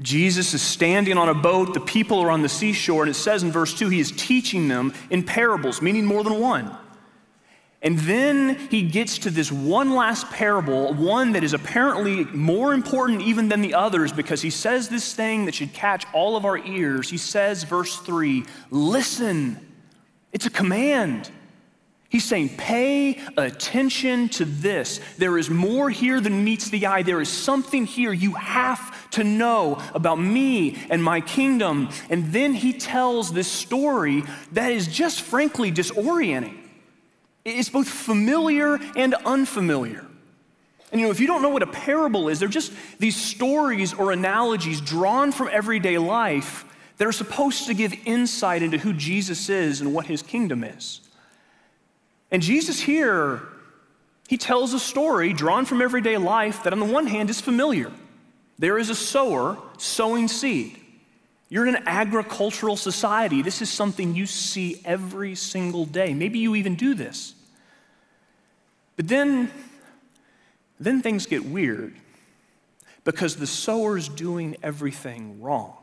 Jesus 0.00 0.54
is 0.54 0.62
standing 0.62 1.16
on 1.16 1.28
a 1.28 1.34
boat, 1.34 1.72
the 1.72 1.80
people 1.80 2.20
are 2.20 2.30
on 2.30 2.42
the 2.42 2.48
seashore, 2.48 3.02
and 3.02 3.10
it 3.10 3.14
says 3.14 3.42
in 3.42 3.50
verse 3.50 3.72
2 3.74 3.88
he 3.88 4.00
is 4.00 4.12
teaching 4.12 4.68
them 4.68 4.92
in 5.08 5.22
parables, 5.22 5.80
meaning 5.80 6.04
more 6.04 6.22
than 6.22 6.40
one. 6.40 6.76
And 7.84 7.98
then 7.98 8.56
he 8.70 8.80
gets 8.82 9.18
to 9.18 9.30
this 9.30 9.52
one 9.52 9.94
last 9.94 10.30
parable, 10.30 10.94
one 10.94 11.32
that 11.32 11.44
is 11.44 11.52
apparently 11.52 12.24
more 12.24 12.72
important 12.72 13.20
even 13.20 13.50
than 13.50 13.60
the 13.60 13.74
others 13.74 14.10
because 14.10 14.40
he 14.40 14.48
says 14.48 14.88
this 14.88 15.12
thing 15.12 15.44
that 15.44 15.54
should 15.54 15.74
catch 15.74 16.06
all 16.14 16.34
of 16.34 16.46
our 16.46 16.56
ears. 16.56 17.10
He 17.10 17.18
says, 17.18 17.62
verse 17.62 17.98
3, 17.98 18.44
listen. 18.70 19.58
It's 20.32 20.46
a 20.46 20.50
command. 20.50 21.30
He's 22.08 22.24
saying, 22.24 22.56
pay 22.56 23.20
attention 23.36 24.30
to 24.30 24.46
this. 24.46 25.00
There 25.18 25.36
is 25.36 25.50
more 25.50 25.90
here 25.90 26.22
than 26.22 26.42
meets 26.42 26.70
the 26.70 26.86
eye. 26.86 27.02
There 27.02 27.20
is 27.20 27.28
something 27.28 27.84
here 27.84 28.14
you 28.14 28.32
have 28.32 29.10
to 29.10 29.24
know 29.24 29.82
about 29.94 30.18
me 30.18 30.82
and 30.88 31.04
my 31.04 31.20
kingdom. 31.20 31.90
And 32.08 32.32
then 32.32 32.54
he 32.54 32.72
tells 32.72 33.32
this 33.32 33.50
story 33.50 34.22
that 34.52 34.72
is 34.72 34.86
just 34.86 35.20
frankly 35.20 35.70
disorienting. 35.70 36.63
It's 37.44 37.68
both 37.68 37.88
familiar 37.88 38.78
and 38.96 39.14
unfamiliar. 39.14 40.06
And 40.90 41.00
you 41.00 41.06
know, 41.06 41.10
if 41.10 41.20
you 41.20 41.26
don't 41.26 41.42
know 41.42 41.50
what 41.50 41.62
a 41.62 41.66
parable 41.66 42.28
is, 42.28 42.38
they're 42.38 42.48
just 42.48 42.72
these 42.98 43.16
stories 43.16 43.92
or 43.92 44.12
analogies 44.12 44.80
drawn 44.80 45.32
from 45.32 45.48
everyday 45.52 45.98
life 45.98 46.64
that 46.98 47.06
are 47.06 47.12
supposed 47.12 47.66
to 47.66 47.74
give 47.74 47.92
insight 48.04 48.62
into 48.62 48.78
who 48.78 48.92
Jesus 48.92 49.48
is 49.48 49.80
and 49.80 49.92
what 49.92 50.06
his 50.06 50.22
kingdom 50.22 50.62
is. 50.62 51.00
And 52.30 52.42
Jesus 52.42 52.80
here, 52.80 53.42
he 54.28 54.38
tells 54.38 54.72
a 54.72 54.78
story 54.78 55.32
drawn 55.32 55.64
from 55.64 55.82
everyday 55.82 56.16
life 56.16 56.62
that 56.62 56.72
on 56.72 56.78
the 56.78 56.86
one 56.86 57.06
hand 57.06 57.28
is 57.28 57.40
familiar. 57.40 57.90
There 58.58 58.78
is 58.78 58.88
a 58.88 58.94
sower 58.94 59.58
sowing 59.78 60.28
seed. 60.28 60.80
You're 61.48 61.66
in 61.66 61.76
an 61.76 61.82
agricultural 61.86 62.76
society. 62.76 63.42
This 63.42 63.62
is 63.62 63.70
something 63.70 64.14
you 64.14 64.26
see 64.26 64.80
every 64.84 65.34
single 65.34 65.84
day. 65.84 66.14
Maybe 66.14 66.38
you 66.38 66.54
even 66.54 66.74
do 66.74 66.94
this. 66.94 67.34
But 68.96 69.08
then, 69.08 69.50
then 70.80 71.02
things 71.02 71.26
get 71.26 71.44
weird 71.44 71.94
because 73.04 73.36
the 73.36 73.46
sower's 73.46 74.08
doing 74.08 74.56
everything 74.62 75.40
wrong. 75.40 75.74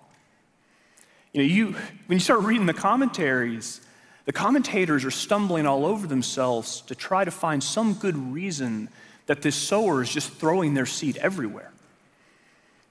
You 1.33 1.41
know, 1.41 1.47
you, 1.47 1.65
when 2.07 2.17
you 2.17 2.19
start 2.19 2.41
reading 2.41 2.65
the 2.65 2.73
commentaries, 2.73 3.81
the 4.25 4.33
commentators 4.33 5.05
are 5.05 5.11
stumbling 5.11 5.65
all 5.65 5.85
over 5.85 6.07
themselves 6.07 6.81
to 6.81 6.95
try 6.95 7.23
to 7.23 7.31
find 7.31 7.63
some 7.63 7.93
good 7.93 8.17
reason 8.17 8.89
that 9.27 9.41
this 9.41 9.55
sower 9.55 10.01
is 10.01 10.09
just 10.09 10.31
throwing 10.33 10.73
their 10.73 10.85
seed 10.85 11.17
everywhere. 11.17 11.71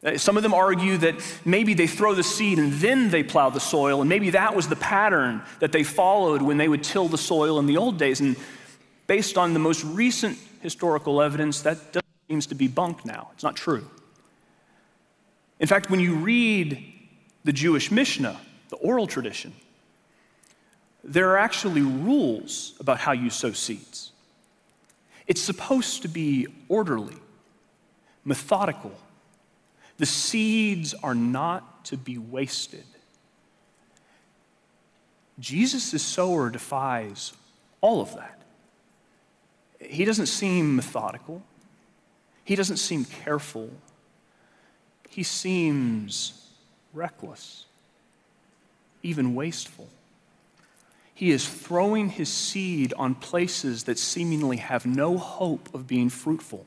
Uh, 0.02 0.16
some 0.16 0.36
of 0.36 0.42
them 0.42 0.54
argue 0.54 0.96
that 0.96 1.14
maybe 1.44 1.74
they 1.74 1.86
throw 1.86 2.14
the 2.14 2.22
seed 2.22 2.58
and 2.58 2.72
then 2.74 3.10
they 3.10 3.22
plow 3.22 3.50
the 3.50 3.60
soil, 3.60 4.00
and 4.00 4.08
maybe 4.08 4.30
that 4.30 4.56
was 4.56 4.68
the 4.68 4.76
pattern 4.76 5.42
that 5.58 5.72
they 5.72 5.84
followed 5.84 6.40
when 6.40 6.56
they 6.56 6.68
would 6.68 6.82
till 6.82 7.08
the 7.08 7.18
soil 7.18 7.58
in 7.58 7.66
the 7.66 7.76
old 7.76 7.98
days. 7.98 8.20
And 8.20 8.36
based 9.06 9.36
on 9.36 9.52
the 9.52 9.58
most 9.58 9.84
recent 9.84 10.38
historical 10.62 11.20
evidence, 11.20 11.60
that 11.62 11.78
seems 12.28 12.46
to 12.46 12.54
be 12.54 12.66
bunk 12.66 13.04
now. 13.04 13.28
It's 13.34 13.42
not 13.42 13.56
true. 13.56 13.86
In 15.58 15.66
fact, 15.66 15.90
when 15.90 16.00
you 16.00 16.14
read 16.14 16.82
the 17.44 17.52
Jewish 17.52 17.90
Mishnah, 17.90 18.40
the 18.70 18.76
oral 18.76 19.06
tradition, 19.06 19.52
there 21.04 21.30
are 21.30 21.38
actually 21.38 21.82
rules 21.82 22.74
about 22.80 22.98
how 22.98 23.12
you 23.12 23.28
sow 23.28 23.52
seeds. 23.52 24.12
It's 25.26 25.42
supposed 25.42 26.02
to 26.02 26.08
be 26.08 26.46
orderly, 26.68 27.16
methodical, 28.24 28.92
the 30.00 30.06
seeds 30.06 30.94
are 31.02 31.14
not 31.14 31.84
to 31.84 31.94
be 31.94 32.16
wasted. 32.16 32.84
Jesus' 35.38 36.00
sower 36.02 36.48
defies 36.48 37.34
all 37.82 38.00
of 38.00 38.14
that. 38.14 38.40
He 39.78 40.06
doesn't 40.06 40.26
seem 40.26 40.74
methodical, 40.74 41.42
he 42.44 42.56
doesn't 42.56 42.78
seem 42.78 43.04
careful, 43.04 43.68
he 45.10 45.22
seems 45.22 46.48
reckless, 46.94 47.66
even 49.02 49.34
wasteful. 49.34 49.88
He 51.12 51.30
is 51.30 51.46
throwing 51.46 52.08
his 52.08 52.30
seed 52.30 52.94
on 52.96 53.16
places 53.16 53.84
that 53.84 53.98
seemingly 53.98 54.56
have 54.56 54.86
no 54.86 55.18
hope 55.18 55.74
of 55.74 55.86
being 55.86 56.08
fruitful. 56.08 56.64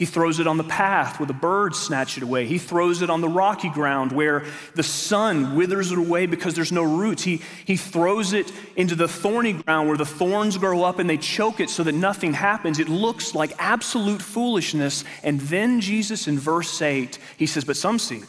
He 0.00 0.06
throws 0.06 0.40
it 0.40 0.46
on 0.46 0.56
the 0.56 0.64
path 0.64 1.20
where 1.20 1.26
the 1.26 1.34
birds 1.34 1.78
snatch 1.78 2.16
it 2.16 2.22
away. 2.22 2.46
He 2.46 2.56
throws 2.56 3.02
it 3.02 3.10
on 3.10 3.20
the 3.20 3.28
rocky 3.28 3.68
ground 3.68 4.12
where 4.12 4.46
the 4.74 4.82
sun 4.82 5.54
withers 5.54 5.92
it 5.92 5.98
away 5.98 6.24
because 6.24 6.54
there's 6.54 6.72
no 6.72 6.82
roots. 6.84 7.22
He, 7.22 7.42
he 7.66 7.76
throws 7.76 8.32
it 8.32 8.50
into 8.76 8.94
the 8.94 9.06
thorny 9.06 9.52
ground 9.52 9.88
where 9.88 9.98
the 9.98 10.06
thorns 10.06 10.56
grow 10.56 10.84
up 10.84 11.00
and 11.00 11.10
they 11.10 11.18
choke 11.18 11.60
it 11.60 11.68
so 11.68 11.82
that 11.82 11.92
nothing 11.92 12.32
happens. 12.32 12.78
It 12.78 12.88
looks 12.88 13.34
like 13.34 13.52
absolute 13.58 14.22
foolishness. 14.22 15.04
And 15.22 15.38
then 15.38 15.82
Jesus 15.82 16.26
in 16.26 16.38
verse 16.38 16.80
8, 16.80 17.18
he 17.36 17.44
says, 17.44 17.66
But 17.66 17.76
some 17.76 17.98
seed, 17.98 18.24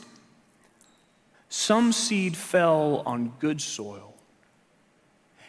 some 1.48 1.94
seed 1.94 2.36
fell 2.36 3.02
on 3.06 3.32
good 3.40 3.62
soil. 3.62 4.14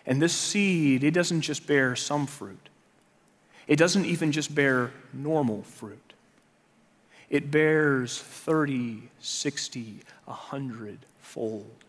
And 0.07 0.23
this 0.23 0.35
seed, 0.35 1.03
it 1.03 1.15
doesn't 1.15 1.41
just 1.41 1.67
bear 1.67 1.97
some 1.97 2.29
fruit. 2.29 2.69
It 3.67 3.75
doesn't 3.75 4.05
even 4.05 4.31
just 4.31 4.55
bear 4.55 4.93
normal 5.13 5.65
fruit 5.65 6.12
it 7.33 7.51
bears 7.51 8.21
30, 8.21 9.09
60, 9.19 10.01
100 10.27 10.99
fold. 11.23 11.85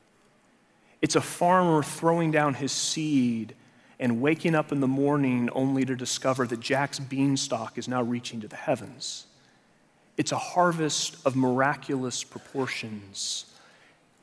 It's 1.01 1.17
a 1.17 1.21
farmer 1.21 1.83
throwing 1.83 2.31
down 2.31 2.53
his 2.53 2.71
seed 2.71 3.53
and 4.00 4.21
waking 4.21 4.55
up 4.55 4.71
in 4.71 4.79
the 4.79 4.88
morning 4.88 5.50
only 5.51 5.83
to 5.83 5.97
discover 5.97 6.47
that 6.47 6.62
Jack's 6.62 6.97
beanstalk 6.97 7.77
is 7.77 7.89
now 7.89 8.01
reaching 8.01 8.39
to 8.39 8.47
the 8.47 8.55
heavens. 8.55 9.25
It's 10.15 10.31
a 10.31 10.38
harvest 10.38 11.17
of 11.25 11.35
miraculous 11.35 12.23
proportions 12.23 13.52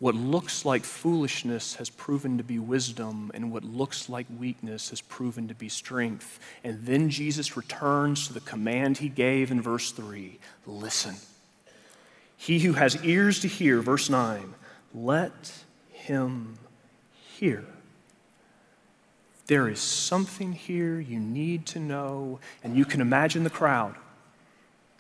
what 0.01 0.15
looks 0.15 0.65
like 0.65 0.83
foolishness 0.83 1.77
has 1.77 1.91
proven 1.91 2.39
to 2.39 2.43
be 2.43 2.59
wisdom, 2.59 3.31
and 3.35 3.53
what 3.53 3.63
looks 3.63 4.09
like 4.09 4.27
weakness 4.39 4.89
has 4.91 5.03
proven 5.03 5.47
to 5.47 5.55
be 5.55 5.69
strength. 5.69 6.41
And 6.65 6.85
then 6.87 7.11
Jesus 7.11 7.55
returns 7.57 8.27
to 8.27 8.33
the 8.33 8.41
command 8.41 8.99
he 8.99 9.11
gave 9.11 9.51
in 9.51 9.61
verse 9.61 9.93
3 9.93 10.39
listen. 10.67 11.17
He 12.37 12.61
who 12.61 12.73
has 12.73 13.05
ears 13.05 13.41
to 13.41 13.49
hear, 13.49 13.83
verse 13.83 14.09
9, 14.09 14.55
let 14.95 15.53
him 15.91 16.59
hear. 17.37 17.67
There 19.47 19.69
is 19.69 19.81
something 19.81 20.53
here 20.53 20.99
you 20.99 21.21
need 21.21 21.67
to 21.67 21.79
know, 21.79 22.39
and 22.65 22.75
you 22.75 22.87
can 22.87 23.03
imagine 23.03 23.45
the 23.45 23.51
crowd. 23.51 23.97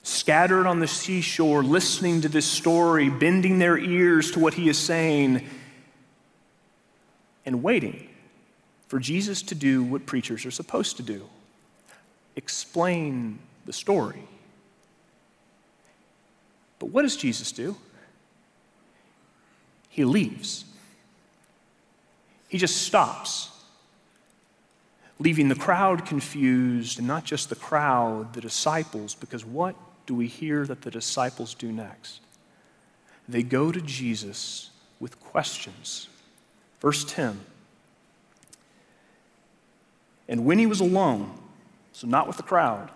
Scattered 0.02 0.66
on 0.66 0.80
the 0.80 0.86
seashore, 0.86 1.62
listening 1.62 2.20
to 2.22 2.28
this 2.28 2.46
story, 2.46 3.08
bending 3.08 3.58
their 3.58 3.76
ears 3.76 4.30
to 4.32 4.38
what 4.38 4.54
he 4.54 4.68
is 4.68 4.78
saying, 4.78 5.46
and 7.44 7.62
waiting 7.62 8.08
for 8.88 8.98
Jesus 8.98 9.42
to 9.42 9.54
do 9.54 9.82
what 9.82 10.06
preachers 10.06 10.44
are 10.46 10.50
supposed 10.50 10.96
to 10.96 11.02
do 11.02 11.28
explain 12.36 13.38
the 13.66 13.72
story. 13.72 14.22
But 16.78 16.86
what 16.86 17.02
does 17.02 17.16
Jesus 17.16 17.52
do? 17.52 17.76
He 19.90 20.04
leaves. 20.04 20.64
He 22.48 22.58
just 22.58 22.82
stops, 22.82 23.50
leaving 25.18 25.48
the 25.48 25.54
crowd 25.54 26.06
confused, 26.06 26.98
and 26.98 27.06
not 27.06 27.24
just 27.24 27.48
the 27.48 27.56
crowd, 27.56 28.32
the 28.32 28.40
disciples, 28.40 29.14
because 29.14 29.44
what 29.44 29.76
do 30.10 30.16
we 30.16 30.26
hear 30.26 30.66
that 30.66 30.82
the 30.82 30.90
disciples 30.90 31.54
do 31.54 31.70
next? 31.70 32.18
They 33.28 33.44
go 33.44 33.70
to 33.70 33.80
Jesus 33.80 34.70
with 34.98 35.20
questions. 35.20 36.08
Verse 36.80 37.04
10 37.04 37.38
And 40.26 40.44
when 40.44 40.58
he 40.58 40.66
was 40.66 40.80
alone, 40.80 41.38
so 41.92 42.08
not 42.08 42.26
with 42.26 42.38
the 42.38 42.42
crowd, 42.42 42.90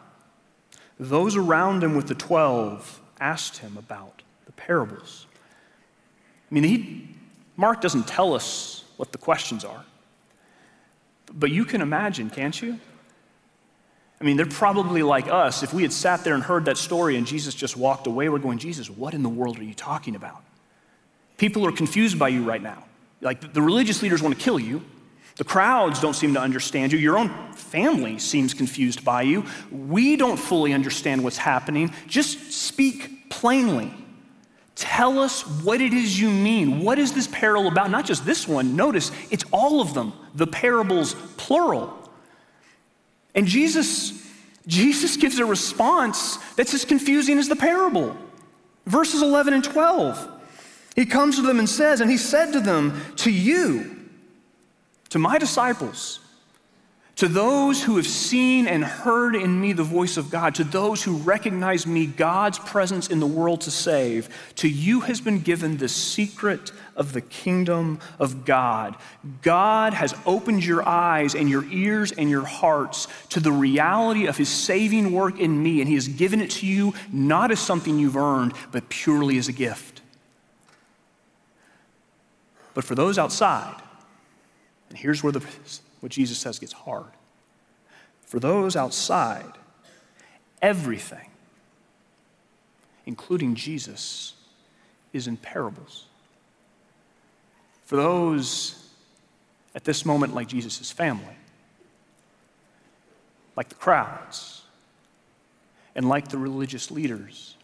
those 0.99 1.37
around 1.37 1.85
him 1.85 1.95
with 1.95 2.09
the 2.09 2.17
twelve 2.17 3.01
asked 3.21 3.59
him 3.59 3.77
about 3.77 4.23
the 4.47 4.53
parables. 4.53 5.29
I 6.51 6.55
mean, 6.55 6.65
he, 6.65 7.09
Mark 7.57 7.81
doesn't 7.81 8.09
tell 8.09 8.35
us 8.35 8.83
what 8.97 9.13
the 9.13 9.19
questions 9.19 9.65
are, 9.65 9.85
but 11.33 11.53
you 11.53 11.65
can 11.65 11.81
imagine, 11.81 12.29
can't 12.29 12.61
you? 12.61 12.81
I 14.21 14.25
mean, 14.25 14.37
they're 14.37 14.47
probably 14.47 15.03
like 15.03 15.29
us. 15.29 15.63
If 15.63 15.75
we 15.75 15.83
had 15.83 15.93
sat 15.93 16.25
there 16.25 16.35
and 16.35 16.43
heard 16.43 16.67
that 16.67 16.79
story 16.79 17.17
and 17.17 17.27
Jesus 17.27 17.55
just 17.55 17.77
walked 17.77 18.07
away, 18.07 18.29
we're 18.29 18.39
going, 18.39 18.59
Jesus, 18.59 18.89
what 18.89 19.13
in 19.13 19.23
the 19.23 19.29
world 19.29 19.59
are 19.59 19.65
you 19.65 19.75
talking 19.75 20.15
about? 20.15 20.43
People 21.37 21.67
are 21.67 21.73
confused 21.73 22.19
by 22.19 22.29
you 22.29 22.45
right 22.45 22.63
now. 22.63 22.85
Like 23.21 23.53
the 23.53 23.63
religious 23.63 24.03
leaders 24.03 24.23
want 24.23 24.37
to 24.39 24.43
kill 24.43 24.59
you. 24.59 24.83
The 25.37 25.45
crowds 25.45 26.01
don't 26.01 26.15
seem 26.15 26.35
to 26.35 26.41
understand 26.41 26.93
you. 26.93 26.99
Your 26.99 27.19
own 27.19 27.53
family 27.55 28.19
seems 28.19 28.55
confused 28.55 29.05
by 29.05 29.23
you. 29.23 29.45
We 29.73 30.17
don't 30.17 30.37
fully 30.37 30.73
understand 30.73 31.25
what's 31.25 31.39
happening. 31.39 31.93
Just 32.07 32.53
speak 32.53 33.31
plainly. 33.31 33.93
Tell 34.77 35.19
us 35.19 35.43
what 35.63 35.81
it 35.81 35.93
is 35.93 36.21
you 36.21 36.31
mean. 36.31 36.81
What 36.81 36.99
is 36.99 37.13
this 37.13 37.27
parable 37.27 37.69
about? 37.69 37.91
Not 37.91 38.05
just 38.05 38.25
this 38.25 38.47
one. 38.47 38.77
Notice 38.77 39.11
it's 39.31 39.45
all 39.53 39.81
of 39.81 39.95
them, 39.95 40.13
the 40.35 40.47
parables, 40.47 41.15
plural. 41.37 42.04
And 43.35 43.47
Jesus, 43.47 44.25
Jesus 44.67 45.17
gives 45.17 45.39
a 45.39 45.45
response 45.45 46.37
that's 46.57 46.75
as 46.75 46.85
confusing 46.85 47.39
as 47.39 47.49
the 47.49 47.57
parable. 47.57 48.17
Verses 48.87 49.23
11 49.23 49.55
and 49.55 49.65
12. 49.65 50.31
He 50.95 51.07
comes 51.07 51.37
to 51.37 51.43
them 51.43 51.59
and 51.59 51.69
says, 51.69 52.01
And 52.01 52.11
he 52.11 52.17
said 52.17 52.53
to 52.53 52.61
them, 52.61 53.01
To 53.17 53.31
you, 53.31 53.97
to 55.11 55.19
my 55.19 55.39
disciples, 55.39 56.21
to 57.17 57.29
those 57.29 57.83
who 57.83 57.97
have 57.97 58.09
seen 58.09 58.67
and 58.67 58.85
heard 58.85 59.37
in 59.37 59.61
me 59.61 59.73
the 59.73 59.85
voice 59.85 60.17
of 60.17 60.31
God, 60.31 60.57
to 60.57 60.65
those 60.65 61.03
who 61.03 61.17
recognize 61.19 61.87
me, 61.87 62.07
God's 62.07 62.59
presence 62.59 63.09
in 63.09 63.21
the 63.21 63.27
world 63.27 63.61
to 63.63 63.71
save, 63.71 64.29
to 64.57 64.69
you 64.69 65.01
has 65.01 65.21
been 65.21 65.39
given 65.39 65.77
the 65.77 65.89
secret 65.89 66.73
of 66.97 67.13
the 67.13 67.21
kingdom 67.21 68.01
of 68.19 68.45
God. 68.45 68.97
God 69.43 69.95
has 69.95 70.15
opened 70.27 70.65
your 70.65 70.87
eyes 70.89 71.37
and 71.37 71.49
your 71.49 71.65
ears 71.67 72.11
and 72.11 72.29
your 72.29 72.45
hearts 72.45 73.07
to 73.31 73.39
the 73.39 73.53
reality 73.53 74.27
of 74.27 74.37
his 74.37 74.49
saving 74.49 75.13
work 75.13 75.39
in 75.39 75.63
me, 75.63 75.81
and 75.81 75.89
he 75.89 75.95
has 75.95 76.09
given 76.09 76.41
it 76.41 76.51
to 76.53 76.67
you 76.67 76.95
not 77.13 77.53
as 77.53 77.61
something 77.61 77.97
you've 77.97 78.17
earned, 78.17 78.55
but 78.73 78.89
purely 78.89 79.39
as 79.39 79.47
a 79.47 79.53
gift. 79.53 80.03
But 82.75 82.83
for 82.83 82.97
those 82.97 83.19
outside, 83.19 83.81
and 84.89 84.99
here's 84.99 85.23
where 85.23 85.33
the 85.33 85.45
what 86.05 86.13
Jesus 86.13 86.37
says 86.37 86.59
gets 86.59 86.75
hard. 86.75 87.13
For 88.27 88.39
those 88.39 88.77
outside, 88.77 89.53
everything, 90.61 91.31
including 93.07 93.55
Jesus, 93.55 94.35
is 95.15 95.27
in 95.27 95.39
parables. 95.39 96.05
For 97.87 97.97
those 97.97 98.87
at 99.75 99.85
this 99.85 100.05
moment, 100.05 100.35
like 100.35 100.47
Jesus' 100.47 100.91
family, 100.91 101.39
like 103.57 103.71
the 103.71 103.75
crowds, 103.75 104.61
and 105.95 106.07
like 106.07 106.29
the 106.29 106.37
religious 106.37 106.91
leaders, 106.91 107.57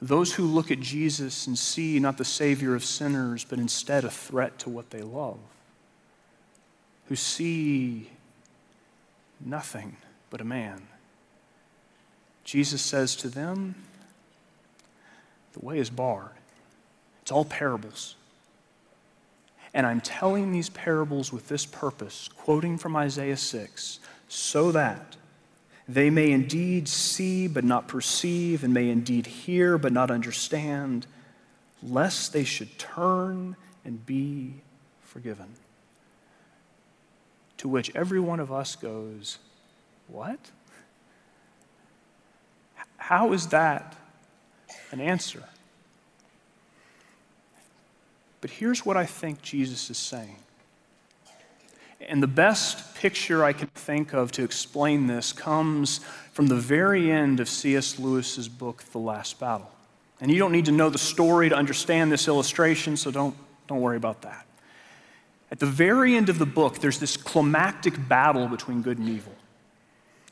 those 0.00 0.32
who 0.32 0.44
look 0.44 0.70
at 0.70 0.80
Jesus 0.80 1.46
and 1.46 1.58
see 1.58 2.00
not 2.00 2.16
the 2.16 2.24
Savior 2.24 2.74
of 2.74 2.82
sinners, 2.82 3.44
but 3.44 3.58
instead 3.58 4.06
a 4.06 4.10
threat 4.10 4.58
to 4.60 4.70
what 4.70 4.88
they 4.88 5.02
love 5.02 5.36
who 7.08 7.16
see 7.16 8.10
nothing 9.44 9.96
but 10.30 10.40
a 10.40 10.44
man. 10.44 10.82
Jesus 12.44 12.82
says 12.82 13.16
to 13.16 13.28
them, 13.28 13.74
The 15.52 15.64
way 15.64 15.78
is 15.78 15.90
barred. 15.90 16.30
It's 17.22 17.32
all 17.32 17.44
parables. 17.44 18.16
And 19.74 19.86
I'm 19.86 20.00
telling 20.00 20.52
these 20.52 20.70
parables 20.70 21.32
with 21.32 21.48
this 21.48 21.66
purpose, 21.66 22.28
quoting 22.36 22.78
from 22.78 22.96
Isaiah 22.96 23.36
6, 23.36 24.00
so 24.28 24.72
that 24.72 25.16
they 25.88 26.08
may 26.08 26.30
indeed 26.30 26.88
see 26.88 27.46
but 27.46 27.62
not 27.62 27.86
perceive, 27.86 28.64
and 28.64 28.72
may 28.72 28.88
indeed 28.88 29.26
hear 29.26 29.76
but 29.76 29.92
not 29.92 30.10
understand, 30.10 31.06
lest 31.82 32.32
they 32.32 32.44
should 32.44 32.78
turn 32.78 33.54
and 33.84 34.04
be 34.06 34.54
forgiven 35.02 35.56
to 37.58 37.68
which 37.68 37.94
every 37.94 38.20
one 38.20 38.40
of 38.40 38.52
us 38.52 38.76
goes, 38.76 39.38
What? 40.08 40.38
How 42.96 43.32
is 43.32 43.48
that 43.48 43.94
an 44.90 45.00
answer? 45.00 45.44
But 48.40 48.50
here's 48.50 48.84
what 48.84 48.96
I 48.96 49.06
think 49.06 49.42
Jesus 49.42 49.90
is 49.90 49.98
saying. 49.98 50.36
And 52.00 52.22
the 52.22 52.28
best 52.28 52.94
picture 52.94 53.42
I 53.42 53.52
can 53.52 53.68
think 53.68 54.12
of 54.12 54.30
to 54.32 54.44
explain 54.44 55.06
this 55.06 55.32
comes 55.32 56.00
from 56.32 56.46
the 56.46 56.56
very 56.56 57.10
end 57.10 57.40
of 57.40 57.48
C.S. 57.48 57.98
Lewis's 57.98 58.48
book, 58.48 58.84
The 58.92 58.98
Last 58.98 59.40
Battle. 59.40 59.70
And 60.20 60.30
you 60.30 60.38
don't 60.38 60.52
need 60.52 60.66
to 60.66 60.72
know 60.72 60.90
the 60.90 60.98
story 60.98 61.48
to 61.48 61.54
understand 61.54 62.12
this 62.12 62.28
illustration, 62.28 62.96
so 62.96 63.10
don't, 63.10 63.36
don't 63.66 63.80
worry 63.80 63.96
about 63.96 64.22
that. 64.22 64.45
At 65.50 65.60
the 65.60 65.66
very 65.66 66.16
end 66.16 66.28
of 66.28 66.38
the 66.38 66.46
book, 66.46 66.80
there's 66.80 66.98
this 66.98 67.16
climactic 67.16 68.08
battle 68.08 68.48
between 68.48 68.82
good 68.82 68.98
and 68.98 69.08
evil. 69.08 69.32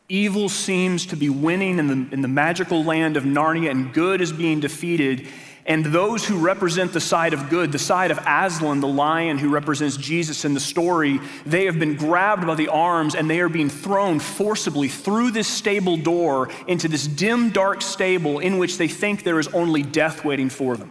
Evil 0.09 0.49
seems 0.49 1.07
to 1.07 1.17
be 1.17 1.31
winning 1.31 1.79
in 1.79 1.87
the, 1.87 2.15
in 2.15 2.21
the 2.21 2.29
magical 2.29 2.85
land 2.85 3.17
of 3.17 3.25
Narnia, 3.25 3.71
and 3.71 3.93
good 3.93 4.21
is 4.21 4.33
being 4.33 4.61
defeated. 4.61 5.29
And 5.67 5.87
those 5.87 6.27
who 6.27 6.39
represent 6.39 6.93
the 6.93 7.01
side 7.01 7.33
of 7.33 7.49
good, 7.49 7.73
the 7.73 7.79
side 7.79 8.11
of 8.11 8.19
Aslan, 8.27 8.81
the 8.81 8.89
lion 8.89 9.39
who 9.39 9.49
represents 9.49 9.97
Jesus 9.97 10.45
in 10.45 10.53
the 10.53 10.61
story, 10.61 11.21
they 11.47 11.65
have 11.65 11.79
been 11.79 11.97
grabbed 11.97 12.47
by 12.47 12.55
the 12.55 12.69
arms 12.69 13.15
and 13.15 13.31
they 13.31 13.41
are 13.41 13.49
being 13.49 13.71
thrown 13.71 14.19
forcibly 14.19 14.89
through 14.89 15.31
this 15.31 15.49
stable 15.49 15.97
door 15.97 16.51
into 16.67 16.87
this 16.87 17.07
dim, 17.07 17.49
dark 17.49 17.81
stable 17.81 18.41
in 18.41 18.59
which 18.59 18.77
they 18.77 18.89
think 18.89 19.23
there 19.23 19.39
is 19.39 19.49
only 19.49 19.83
death 19.83 20.23
waiting 20.23 20.51
for 20.51 20.77
them 20.77 20.91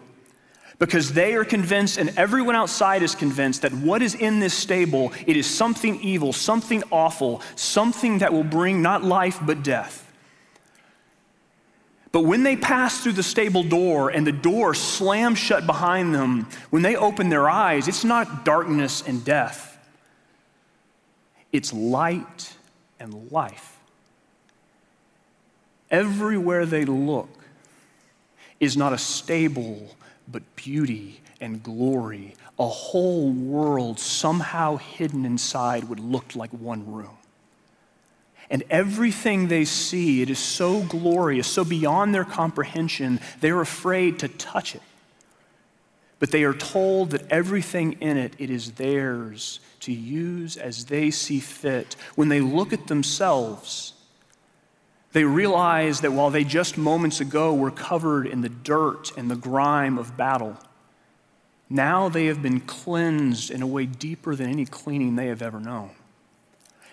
because 0.79 1.13
they 1.13 1.33
are 1.35 1.45
convinced 1.45 1.97
and 1.97 2.17
everyone 2.17 2.55
outside 2.55 3.03
is 3.03 3.15
convinced 3.15 3.61
that 3.61 3.73
what 3.73 4.01
is 4.01 4.15
in 4.15 4.39
this 4.39 4.53
stable 4.53 5.13
it 5.27 5.37
is 5.37 5.45
something 5.45 5.99
evil 6.01 6.33
something 6.33 6.83
awful 6.91 7.41
something 7.55 8.19
that 8.19 8.33
will 8.33 8.43
bring 8.43 8.81
not 8.81 9.03
life 9.03 9.39
but 9.45 9.63
death. 9.63 9.99
But 12.11 12.25
when 12.25 12.43
they 12.43 12.55
pass 12.55 13.01
through 13.01 13.13
the 13.13 13.23
stable 13.23 13.63
door 13.63 14.09
and 14.09 14.25
the 14.25 14.31
door 14.31 14.75
slams 14.75 15.39
shut 15.39 15.65
behind 15.65 16.13
them 16.13 16.47
when 16.69 16.83
they 16.83 16.95
open 16.95 17.29
their 17.29 17.49
eyes 17.49 17.87
it's 17.87 18.03
not 18.03 18.45
darkness 18.45 19.03
and 19.05 19.23
death. 19.23 19.69
It's 21.51 21.71
light 21.71 22.55
and 22.99 23.31
life. 23.31 23.77
Everywhere 25.91 26.65
they 26.65 26.85
look 26.85 27.29
is 28.59 28.75
not 28.75 28.93
a 28.93 28.97
stable 28.97 29.95
but 30.27 30.55
beauty 30.55 31.21
and 31.41 31.61
glory, 31.61 32.35
a 32.57 32.67
whole 32.67 33.31
world 33.31 33.99
somehow 33.99 34.77
hidden 34.77 35.25
inside 35.25 35.85
what 35.85 35.99
looked 35.99 36.35
like 36.35 36.51
one 36.51 36.91
room. 36.91 37.17
And 38.49 38.63
everything 38.69 39.47
they 39.47 39.65
see, 39.65 40.21
it 40.21 40.29
is 40.29 40.39
so 40.39 40.81
glorious, 40.81 41.47
so 41.47 41.63
beyond 41.63 42.13
their 42.13 42.25
comprehension, 42.25 43.19
they're 43.39 43.61
afraid 43.61 44.19
to 44.19 44.27
touch 44.27 44.75
it. 44.75 44.81
But 46.19 46.31
they 46.31 46.43
are 46.43 46.53
told 46.53 47.11
that 47.11 47.29
everything 47.29 47.93
in 47.93 48.17
it, 48.17 48.33
it 48.37 48.49
is 48.49 48.73
theirs 48.73 49.59
to 49.81 49.91
use 49.91 50.55
as 50.55 50.85
they 50.85 51.11
see 51.11 51.39
fit. 51.39 51.95
When 52.15 52.29
they 52.29 52.39
look 52.39 52.71
at 52.71 52.87
themselves, 52.87 53.92
They 55.13 55.23
realize 55.23 56.01
that 56.01 56.11
while 56.11 56.31
they 56.31 56.43
just 56.43 56.75
moments 56.75 57.21
ago 57.21 57.53
were 57.53 57.71
covered 57.71 58.25
in 58.25 58.41
the 58.41 58.49
dirt 58.49 59.11
and 59.15 59.29
the 59.29 59.35
grime 59.35 59.99
of 59.99 60.17
battle, 60.17 60.57
now 61.69 62.09
they 62.09 62.25
have 62.25 62.41
been 62.41 62.59
cleansed 62.59 63.51
in 63.51 63.61
a 63.61 63.67
way 63.67 63.85
deeper 63.85 64.35
than 64.35 64.49
any 64.49 64.65
cleaning 64.65 65.15
they 65.15 65.27
have 65.27 65.43
ever 65.43 65.59
known. 65.59 65.91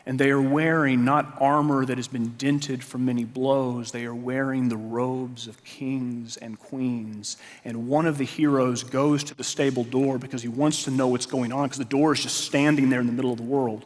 And 0.04 0.18
they 0.18 0.30
are 0.30 0.40
wearing 0.40 1.04
not 1.04 1.36
armor 1.40 1.84
that 1.86 1.96
has 1.96 2.08
been 2.08 2.34
dented 2.36 2.84
from 2.84 3.04
many 3.04 3.24
blows, 3.24 3.92
they 3.92 4.04
are 4.04 4.14
wearing 4.14 4.68
the 4.68 4.76
robes 4.76 5.46
of 5.46 5.62
kings 5.64 6.36
and 6.36 6.58
queens. 6.58 7.38
And 7.64 7.88
one 7.88 8.06
of 8.06 8.18
the 8.18 8.24
heroes 8.24 8.82
goes 8.82 9.24
to 9.24 9.34
the 9.34 9.44
stable 9.44 9.84
door 9.84 10.18
because 10.18 10.42
he 10.42 10.48
wants 10.48 10.84
to 10.84 10.90
know 10.90 11.08
what's 11.08 11.26
going 11.26 11.52
on, 11.52 11.64
because 11.64 11.78
the 11.78 11.84
door 11.84 12.12
is 12.12 12.22
just 12.22 12.38
standing 12.38 12.90
there 12.90 13.00
in 13.00 13.06
the 13.06 13.12
middle 13.12 13.32
of 13.32 13.38
the 13.38 13.44
world. 13.44 13.84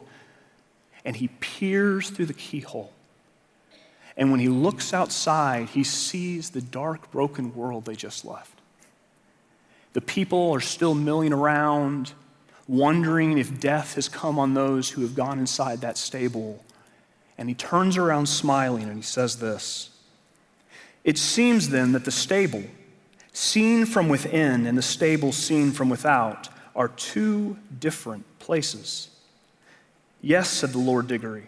And 1.05 1.15
he 1.15 1.27
peers 1.27 2.09
through 2.09 2.25
the 2.25 2.33
keyhole. 2.33 2.94
And 4.17 4.31
when 4.31 4.39
he 4.39 4.47
looks 4.47 4.93
outside, 4.93 5.69
he 5.69 5.83
sees 5.83 6.51
the 6.51 6.61
dark, 6.61 7.11
broken 7.11 7.53
world 7.53 7.85
they 7.85 7.95
just 7.95 8.23
left. 8.23 8.61
The 9.93 10.01
people 10.01 10.51
are 10.51 10.61
still 10.61 10.93
milling 10.93 11.33
around 11.33 12.13
wondering 12.67 13.37
if 13.37 13.59
death 13.59 13.95
has 13.95 14.09
come 14.09 14.39
on 14.39 14.53
those 14.53 14.89
who 14.89 15.01
have 15.01 15.15
gone 15.15 15.39
inside 15.39 15.81
that 15.81 15.97
stable. 15.97 16.63
And 17.37 17.49
he 17.49 17.55
turns 17.55 17.97
around 17.97 18.27
smiling 18.27 18.83
and 18.83 18.95
he 18.95 19.01
says 19.01 19.39
this 19.39 19.89
It 21.03 21.17
seems 21.17 21.69
then 21.69 21.91
that 21.91 22.05
the 22.05 22.11
stable, 22.11 22.63
seen 23.33 23.85
from 23.85 24.09
within, 24.09 24.65
and 24.65 24.77
the 24.77 24.81
stable 24.81 25.31
seen 25.31 25.71
from 25.71 25.89
without, 25.89 26.49
are 26.75 26.89
two 26.89 27.57
different 27.79 28.25
places. 28.39 29.09
Yes, 30.21 30.49
said 30.49 30.71
the 30.71 30.79
Lord 30.79 31.07
Digory, 31.07 31.47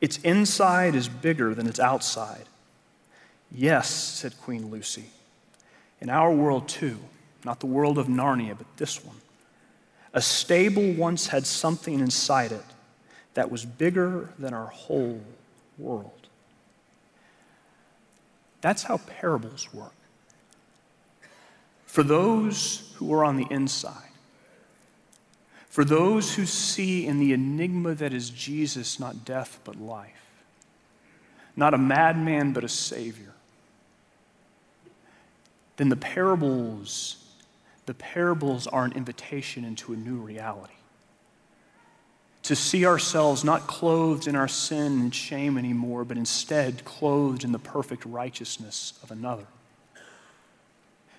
its 0.00 0.18
inside 0.18 0.94
is 0.94 1.08
bigger 1.08 1.54
than 1.54 1.66
its 1.66 1.80
outside. 1.80 2.44
Yes, 3.50 3.88
said 3.90 4.40
Queen 4.42 4.70
Lucy, 4.70 5.06
in 6.00 6.10
our 6.10 6.32
world 6.32 6.68
too, 6.68 6.98
not 7.44 7.60
the 7.60 7.66
world 7.66 7.98
of 7.98 8.06
Narnia, 8.06 8.56
but 8.56 8.66
this 8.76 9.04
one 9.04 9.16
a 10.14 10.22
stable 10.22 10.92
once 10.94 11.28
had 11.28 11.46
something 11.46 12.00
inside 12.00 12.50
it 12.50 12.64
that 13.34 13.50
was 13.50 13.64
bigger 13.64 14.30
than 14.38 14.54
our 14.54 14.66
whole 14.66 15.20
world. 15.76 16.28
That's 18.60 18.82
how 18.82 18.98
parables 18.98 19.72
work. 19.72 19.92
For 21.86 22.02
those 22.02 22.92
who 22.96 23.12
are 23.12 23.24
on 23.24 23.36
the 23.36 23.46
inside, 23.50 24.07
for 25.68 25.84
those 25.84 26.34
who 26.34 26.46
see 26.46 27.06
in 27.06 27.18
the 27.18 27.32
enigma 27.32 27.94
that 27.94 28.12
is 28.12 28.30
Jesus 28.30 28.98
not 28.98 29.24
death 29.24 29.60
but 29.64 29.76
life, 29.76 30.42
not 31.56 31.74
a 31.74 31.78
madman 31.78 32.52
but 32.52 32.64
a 32.64 32.68
savior, 32.68 33.34
then 35.76 35.88
the 35.88 35.96
parables 35.96 37.24
the 37.88 37.94
parables 37.94 38.66
are 38.66 38.84
an 38.84 38.92
invitation 38.92 39.64
into 39.64 39.94
a 39.94 39.96
new 39.96 40.18
reality. 40.18 40.74
To 42.42 42.54
see 42.54 42.84
ourselves 42.84 43.44
not 43.44 43.66
clothed 43.66 44.28
in 44.28 44.36
our 44.36 44.46
sin 44.46 45.00
and 45.00 45.14
shame 45.14 45.56
anymore, 45.56 46.04
but 46.04 46.18
instead 46.18 46.84
clothed 46.84 47.44
in 47.44 47.52
the 47.52 47.58
perfect 47.58 48.04
righteousness 48.04 48.92
of 49.02 49.10
another. 49.10 49.46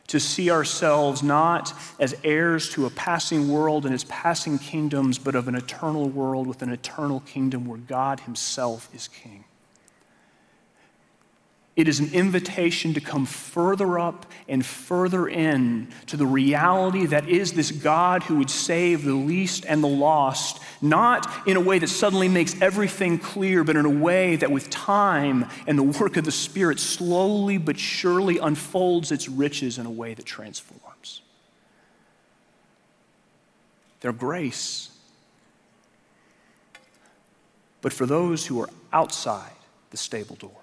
To 0.10 0.20
see 0.20 0.50
ourselves 0.52 1.24
not 1.24 1.74
as 2.00 2.16
heirs 2.24 2.70
to 2.72 2.86
a 2.86 2.90
passing 2.90 3.48
world 3.48 3.86
and 3.86 3.94
its 3.94 4.06
passing 4.08 4.58
kingdoms, 4.58 5.18
but 5.20 5.36
of 5.36 5.48
an 5.48 5.56
eternal 5.56 6.10
world 6.10 6.48
with 6.48 6.62
an 6.62 6.72
eternal 6.72 7.20
kingdom 7.22 7.66
where 7.68 7.78
God 7.78 8.22
Himself 8.22 8.90
is 8.94 9.08
King. 9.08 9.44
It 11.80 11.88
is 11.88 12.02
an 12.02 12.14
invitation 12.14 12.94
to 12.96 13.00
come 13.00 13.26
further 13.26 13.98
up 13.98 14.26
and 14.50 14.66
further 14.66 15.30
in 15.30 15.88
to 16.08 16.18
the 16.18 16.26
reality 16.26 17.06
that 17.06 17.30
is 17.30 17.54
this 17.54 17.72
God 17.72 18.24
who 18.24 18.36
would 18.36 18.50
save 18.50 19.06
the 19.06 19.14
least 19.14 19.64
and 19.66 19.82
the 19.82 19.88
lost, 19.88 20.62
not 20.82 21.48
in 21.48 21.56
a 21.56 21.62
way 21.62 21.80
that 21.80 21.88
suddenly 21.88 22.28
makes 22.28 22.62
everything 22.62 23.18
clear, 23.18 23.64
but 23.64 23.78
in 23.78 23.86
a 23.86 23.90
way 23.90 24.36
that 24.36 24.52
with 24.52 24.70
time 24.70 25.46
and 25.68 25.80
the 25.80 25.84
work 25.84 26.18
of 26.18 26.26
the 26.26 26.34
Spirit 26.34 26.82
slowly 26.82 27.58
but 27.58 27.80
surely 27.80 28.40
unfolds 28.40 29.10
its 29.14 29.30
riches 29.30 29.78
in 29.78 29.86
a 29.86 29.90
way 29.90 30.14
that 30.14 30.26
transforms. 30.26 31.22
Their 34.02 34.12
grace. 34.12 34.90
But 37.80 37.94
for 37.94 38.06
those 38.06 38.48
who 38.48 38.60
are 38.60 38.70
outside 38.92 39.54
the 39.92 39.98
stable 39.98 40.36
door, 40.36 40.59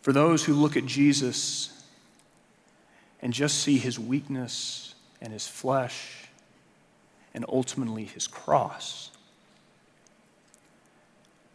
for 0.00 0.12
those 0.12 0.44
who 0.44 0.54
look 0.54 0.76
at 0.76 0.86
Jesus 0.86 1.84
and 3.20 3.32
just 3.32 3.60
see 3.60 3.78
his 3.78 3.98
weakness 3.98 4.94
and 5.20 5.32
his 5.32 5.46
flesh 5.46 6.28
and 7.34 7.44
ultimately 7.48 8.04
his 8.04 8.26
cross, 8.26 9.10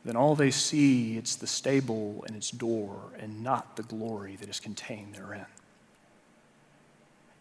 then 0.04 0.16
all 0.16 0.36
they 0.36 0.52
see 0.52 1.18
it's 1.18 1.36
the 1.36 1.48
stable 1.48 2.24
and 2.28 2.36
its 2.36 2.52
door 2.52 2.96
and 3.20 3.44
not 3.44 3.76
the 3.76 3.84
glory 3.84 4.36
that 4.36 4.48
is 4.48 4.60
contained 4.60 5.16
therein. 5.16 5.48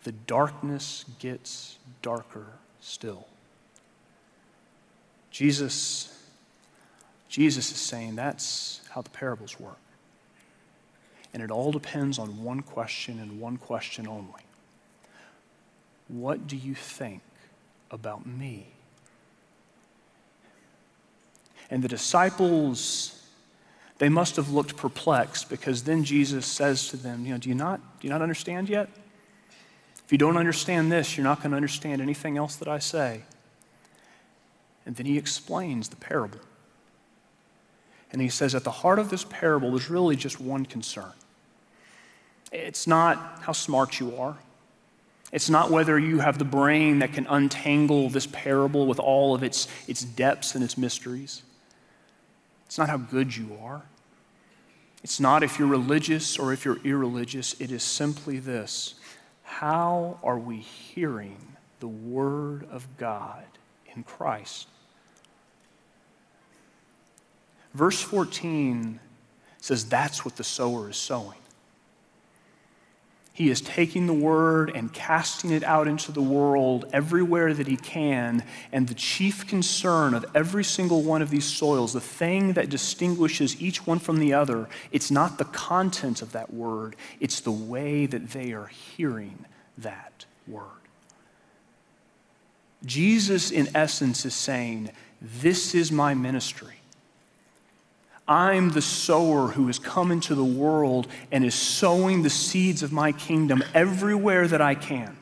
The 0.04 0.12
darkness 0.12 1.04
gets 1.18 1.78
darker 2.00 2.46
still. 2.80 3.26
Jesus, 5.30 6.26
Jesus 7.28 7.70
is 7.70 7.78
saying 7.78 8.16
that's 8.16 8.80
how 8.90 9.02
the 9.02 9.10
parables 9.10 9.60
work. 9.60 9.78
And 11.34 11.42
it 11.42 11.50
all 11.50 11.72
depends 11.72 12.18
on 12.18 12.44
one 12.44 12.62
question 12.62 13.18
and 13.18 13.40
one 13.40 13.56
question 13.56 14.06
only 14.06 14.46
What 16.08 16.46
do 16.46 16.56
you 16.56 16.74
think 16.74 17.22
about 17.90 18.24
me? 18.24 18.68
And 21.70 21.82
the 21.82 21.88
disciples, 21.88 23.26
they 23.98 24.08
must 24.08 24.36
have 24.36 24.50
looked 24.50 24.76
perplexed 24.76 25.50
because 25.50 25.82
then 25.82 26.04
Jesus 26.04 26.46
says 26.46 26.88
to 26.88 26.96
them, 26.96 27.26
you 27.26 27.32
know, 27.32 27.38
do 27.38 27.48
you 27.48 27.54
not, 27.54 27.80
do 28.00 28.06
you 28.06 28.12
not 28.12 28.22
understand 28.22 28.68
yet? 28.68 28.88
If 30.04 30.12
you 30.12 30.18
don't 30.18 30.36
understand 30.36 30.92
this, 30.92 31.16
you're 31.16 31.24
not 31.24 31.38
going 31.38 31.50
to 31.50 31.56
understand 31.56 32.00
anything 32.02 32.36
else 32.36 32.56
that 32.56 32.68
I 32.68 32.78
say. 32.78 33.22
And 34.86 34.94
then 34.94 35.06
he 35.06 35.16
explains 35.16 35.88
the 35.88 35.96
parable. 35.96 36.40
And 38.12 38.20
he 38.20 38.28
says, 38.28 38.54
at 38.54 38.62
the 38.62 38.70
heart 38.70 38.98
of 38.98 39.08
this 39.08 39.24
parable, 39.24 39.70
there's 39.70 39.90
really 39.90 40.14
just 40.14 40.38
one 40.38 40.66
concern. 40.66 41.12
It's 42.54 42.86
not 42.86 43.40
how 43.42 43.52
smart 43.52 43.98
you 43.98 44.16
are. 44.16 44.36
It's 45.32 45.50
not 45.50 45.72
whether 45.72 45.98
you 45.98 46.20
have 46.20 46.38
the 46.38 46.44
brain 46.44 47.00
that 47.00 47.12
can 47.12 47.26
untangle 47.26 48.08
this 48.08 48.26
parable 48.26 48.86
with 48.86 49.00
all 49.00 49.34
of 49.34 49.42
its, 49.42 49.66
its 49.88 50.04
depths 50.04 50.54
and 50.54 50.62
its 50.62 50.78
mysteries. 50.78 51.42
It's 52.66 52.78
not 52.78 52.88
how 52.88 52.98
good 52.98 53.36
you 53.36 53.58
are. 53.60 53.82
It's 55.02 55.18
not 55.18 55.42
if 55.42 55.58
you're 55.58 55.68
religious 55.68 56.38
or 56.38 56.52
if 56.52 56.64
you're 56.64 56.78
irreligious. 56.84 57.60
It 57.60 57.72
is 57.72 57.82
simply 57.82 58.38
this 58.38 58.94
How 59.42 60.20
are 60.22 60.38
we 60.38 60.58
hearing 60.58 61.56
the 61.80 61.88
Word 61.88 62.68
of 62.70 62.86
God 62.96 63.44
in 63.94 64.04
Christ? 64.04 64.68
Verse 67.74 68.00
14 68.00 69.00
says 69.60 69.84
that's 69.86 70.24
what 70.24 70.36
the 70.36 70.44
sower 70.44 70.90
is 70.90 70.96
sowing. 70.96 71.38
He 73.34 73.50
is 73.50 73.60
taking 73.60 74.06
the 74.06 74.14
word 74.14 74.70
and 74.76 74.92
casting 74.92 75.50
it 75.50 75.64
out 75.64 75.88
into 75.88 76.12
the 76.12 76.22
world 76.22 76.88
everywhere 76.92 77.52
that 77.52 77.66
he 77.66 77.76
can. 77.76 78.44
And 78.70 78.86
the 78.86 78.94
chief 78.94 79.44
concern 79.48 80.14
of 80.14 80.24
every 80.36 80.62
single 80.62 81.02
one 81.02 81.20
of 81.20 81.30
these 81.30 81.44
soils, 81.44 81.92
the 81.92 82.00
thing 82.00 82.52
that 82.52 82.68
distinguishes 82.68 83.60
each 83.60 83.88
one 83.88 83.98
from 83.98 84.20
the 84.20 84.32
other, 84.32 84.68
it's 84.92 85.10
not 85.10 85.38
the 85.38 85.46
content 85.46 86.22
of 86.22 86.30
that 86.30 86.54
word, 86.54 86.94
it's 87.18 87.40
the 87.40 87.50
way 87.50 88.06
that 88.06 88.30
they 88.30 88.52
are 88.52 88.68
hearing 88.68 89.44
that 89.78 90.26
word. 90.46 90.68
Jesus, 92.84 93.50
in 93.50 93.68
essence, 93.74 94.24
is 94.24 94.34
saying, 94.34 94.90
This 95.20 95.74
is 95.74 95.90
my 95.90 96.14
ministry. 96.14 96.73
I'm 98.26 98.70
the 98.70 98.82
sower 98.82 99.48
who 99.48 99.66
has 99.66 99.78
come 99.78 100.10
into 100.10 100.34
the 100.34 100.44
world 100.44 101.08
and 101.30 101.44
is 101.44 101.54
sowing 101.54 102.22
the 102.22 102.30
seeds 102.30 102.82
of 102.82 102.92
my 102.92 103.12
kingdom 103.12 103.62
everywhere 103.74 104.48
that 104.48 104.62
I 104.62 104.74
can. 104.74 105.16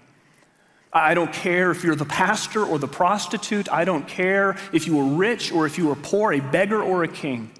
I 0.92 1.14
don't 1.14 1.32
care 1.32 1.70
if 1.70 1.82
you're 1.82 1.96
the 1.96 2.04
pastor 2.04 2.64
or 2.64 2.78
the 2.78 2.86
prostitute. 2.86 3.72
I 3.72 3.84
don't 3.84 4.06
care 4.06 4.56
if 4.72 4.86
you 4.86 5.00
are 5.00 5.16
rich 5.16 5.50
or 5.50 5.66
if 5.66 5.78
you 5.78 5.90
are 5.90 5.96
poor, 5.96 6.32
a 6.32 6.40
beggar 6.40 6.82
or 6.82 7.02
a 7.02 7.08
king. 7.08 7.50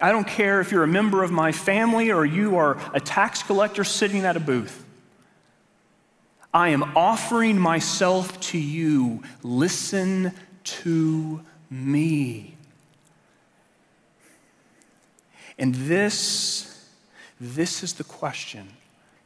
I 0.00 0.12
don't 0.12 0.26
care 0.26 0.60
if 0.60 0.72
you're 0.72 0.84
a 0.84 0.88
member 0.88 1.22
of 1.22 1.30
my 1.30 1.52
family 1.52 2.10
or 2.10 2.24
you 2.24 2.56
are 2.56 2.78
a 2.94 3.00
tax 3.00 3.42
collector 3.42 3.84
sitting 3.84 4.24
at 4.24 4.36
a 4.36 4.40
booth. 4.40 4.84
I 6.54 6.68
am 6.68 6.96
offering 6.96 7.58
myself 7.58 8.38
to 8.40 8.58
you. 8.58 9.22
Listen 9.42 10.32
to 10.64 11.40
me. 11.70 12.56
And 15.62 15.76
this, 15.76 16.90
this 17.40 17.84
is 17.84 17.92
the 17.92 18.02
question. 18.02 18.68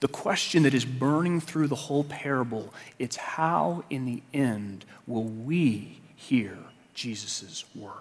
The 0.01 0.09
question 0.09 0.65
that 0.65 0.75
is 0.75 0.85
burning 0.85 1.41
through 1.41 1.69
the 1.69 1.75
whole 1.75 2.05
parable. 2.05 2.75
It's 2.99 3.17
how, 3.17 3.85
in 3.89 4.05
the 4.05 4.23
end, 4.35 4.85
will 5.07 5.25
we 5.25 5.99
hear 6.15 6.59
Jesus' 6.93 7.65
word? 7.75 7.93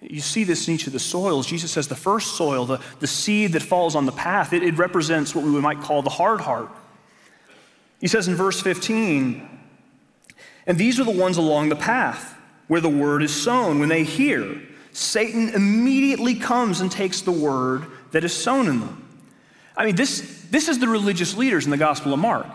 You 0.00 0.22
see 0.22 0.44
this 0.44 0.66
in 0.68 0.74
each 0.74 0.86
of 0.86 0.94
the 0.94 0.98
soils. 0.98 1.46
Jesus 1.46 1.70
says 1.70 1.88
the 1.88 1.94
first 1.94 2.34
soil, 2.34 2.64
the, 2.64 2.80
the 3.00 3.06
seed 3.06 3.52
that 3.52 3.62
falls 3.62 3.94
on 3.94 4.06
the 4.06 4.12
path, 4.12 4.54
it, 4.54 4.62
it 4.62 4.78
represents 4.78 5.34
what 5.34 5.44
we 5.44 5.50
might 5.60 5.82
call 5.82 6.00
the 6.00 6.08
hard 6.08 6.40
heart. 6.40 6.70
He 8.00 8.08
says 8.08 8.26
in 8.26 8.36
verse 8.36 8.58
15, 8.58 9.46
and 10.66 10.78
these 10.78 10.98
are 10.98 11.04
the 11.04 11.10
ones 11.10 11.36
along 11.36 11.68
the 11.68 11.76
path 11.76 12.34
where 12.68 12.80
the 12.80 12.88
word 12.88 13.22
is 13.22 13.34
sown. 13.34 13.78
When 13.78 13.90
they 13.90 14.02
hear, 14.02 14.62
Satan 14.92 15.50
immediately 15.50 16.34
comes 16.34 16.80
and 16.80 16.90
takes 16.90 17.22
the 17.22 17.32
word 17.32 17.86
that 18.12 18.24
is 18.24 18.32
sown 18.32 18.68
in 18.68 18.80
them. 18.80 18.98
I 19.76 19.86
mean, 19.86 19.96
this, 19.96 20.46
this 20.50 20.68
is 20.68 20.78
the 20.78 20.88
religious 20.88 21.36
leaders 21.36 21.64
in 21.64 21.70
the 21.70 21.76
Gospel 21.76 22.12
of 22.12 22.20
Mark. 22.20 22.46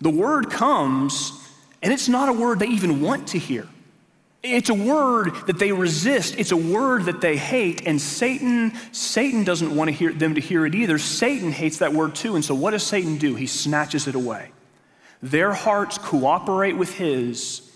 The 0.00 0.10
word 0.10 0.50
comes, 0.50 1.32
and 1.82 1.92
it's 1.92 2.08
not 2.08 2.28
a 2.28 2.32
word 2.32 2.60
they 2.60 2.68
even 2.68 3.00
want 3.00 3.28
to 3.28 3.38
hear. 3.38 3.66
It's 4.42 4.70
a 4.70 4.74
word 4.74 5.32
that 5.46 5.58
they 5.58 5.70
resist. 5.70 6.34
It's 6.36 6.50
a 6.50 6.56
word 6.56 7.04
that 7.04 7.20
they 7.20 7.36
hate. 7.36 7.86
And 7.86 8.00
Satan, 8.00 8.72
Satan 8.90 9.44
doesn't 9.44 9.74
want 9.74 9.88
to 9.88 9.92
hear 9.92 10.12
them 10.12 10.34
to 10.34 10.40
hear 10.40 10.66
it 10.66 10.74
either. 10.74 10.98
Satan 10.98 11.52
hates 11.52 11.78
that 11.78 11.92
word 11.92 12.16
too. 12.16 12.34
And 12.34 12.44
so 12.44 12.54
what 12.54 12.72
does 12.72 12.82
Satan 12.82 13.18
do? 13.18 13.36
He 13.36 13.46
snatches 13.46 14.08
it 14.08 14.16
away. 14.16 14.50
Their 15.22 15.52
hearts 15.52 15.98
cooperate 15.98 16.76
with 16.76 16.94
his. 16.94 17.71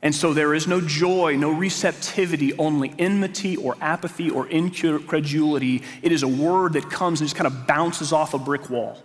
And 0.00 0.14
so 0.14 0.32
there 0.32 0.54
is 0.54 0.68
no 0.68 0.80
joy, 0.80 1.36
no 1.36 1.50
receptivity, 1.50 2.56
only 2.56 2.94
enmity 2.98 3.56
or 3.56 3.76
apathy 3.80 4.30
or 4.30 4.46
incredulity. 4.46 5.82
It 6.02 6.12
is 6.12 6.22
a 6.22 6.28
word 6.28 6.74
that 6.74 6.88
comes 6.88 7.20
and 7.20 7.28
just 7.28 7.36
kind 7.36 7.48
of 7.48 7.66
bounces 7.66 8.12
off 8.12 8.32
a 8.32 8.38
brick 8.38 8.70
wall. 8.70 9.02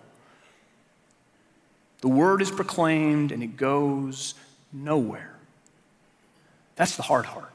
The 2.01 2.09
word 2.09 2.41
is 2.41 2.51
proclaimed 2.51 3.31
and 3.31 3.41
it 3.41 3.57
goes 3.57 4.35
nowhere. 4.71 5.35
That's 6.75 6.95
the 6.95 7.03
hard 7.03 7.25
heart. 7.25 7.53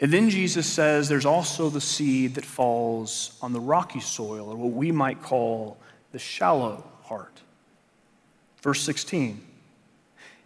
And 0.00 0.10
then 0.10 0.30
Jesus 0.30 0.66
says 0.66 1.08
there's 1.08 1.26
also 1.26 1.68
the 1.68 1.80
seed 1.80 2.36
that 2.36 2.44
falls 2.44 3.38
on 3.42 3.52
the 3.52 3.60
rocky 3.60 4.00
soil, 4.00 4.48
or 4.48 4.56
what 4.56 4.72
we 4.72 4.90
might 4.90 5.22
call 5.22 5.76
the 6.12 6.18
shallow 6.18 6.82
heart. 7.02 7.42
Verse 8.62 8.80
16. 8.80 9.46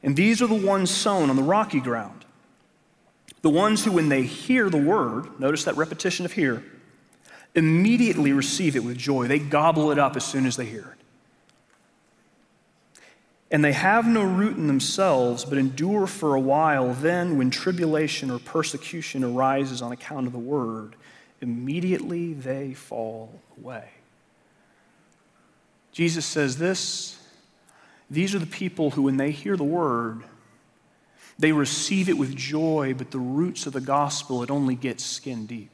And 0.04 0.14
these 0.14 0.40
are 0.40 0.46
the 0.46 0.54
ones 0.54 0.90
sown 0.92 1.30
on 1.30 1.34
the 1.34 1.42
rocky 1.42 1.80
ground. 1.80 2.24
The 3.42 3.50
ones 3.50 3.84
who, 3.84 3.90
when 3.90 4.08
they 4.08 4.22
hear 4.22 4.70
the 4.70 4.76
word, 4.76 5.40
notice 5.40 5.64
that 5.64 5.76
repetition 5.76 6.24
of 6.24 6.32
hear, 6.32 6.62
immediately 7.56 8.32
receive 8.32 8.76
it 8.76 8.84
with 8.84 8.96
joy. 8.96 9.26
They 9.26 9.40
gobble 9.40 9.90
it 9.90 9.98
up 9.98 10.14
as 10.14 10.24
soon 10.24 10.46
as 10.46 10.56
they 10.56 10.66
hear 10.66 10.94
it 10.96 11.04
and 13.54 13.64
they 13.64 13.72
have 13.72 14.04
no 14.04 14.24
root 14.24 14.56
in 14.56 14.66
themselves, 14.66 15.44
but 15.44 15.58
endure 15.58 16.08
for 16.08 16.34
a 16.34 16.40
while. 16.40 16.92
Then, 16.92 17.38
when 17.38 17.50
tribulation 17.50 18.28
or 18.28 18.40
persecution 18.40 19.22
arises 19.22 19.80
on 19.80 19.92
account 19.92 20.26
of 20.26 20.32
the 20.32 20.40
word, 20.40 20.96
immediately 21.40 22.32
they 22.32 22.74
fall 22.74 23.40
away. 23.56 23.90
Jesus 25.92 26.26
says 26.26 26.58
this 26.58 27.16
these 28.14 28.34
are 28.34 28.38
the 28.38 28.46
people 28.46 28.90
who, 28.90 29.02
when 29.02 29.16
they 29.16 29.30
hear 29.30 29.56
the 29.56 29.64
word, 29.64 30.22
they 31.38 31.52
receive 31.52 32.08
it 32.08 32.16
with 32.16 32.34
joy, 32.36 32.94
but 32.96 33.10
the 33.10 33.18
roots 33.18 33.66
of 33.66 33.72
the 33.72 33.80
gospel, 33.80 34.42
it 34.42 34.50
only 34.50 34.74
gets 34.74 35.04
skin 35.04 35.46
deep. 35.46 35.70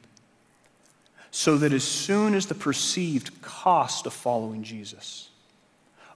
So 1.29 1.57
that 1.57 1.71
as 1.71 1.83
soon 1.83 2.33
as 2.33 2.47
the 2.47 2.55
perceived 2.55 3.41
cost 3.41 4.05
of 4.05 4.13
following 4.13 4.63
Jesus, 4.63 5.29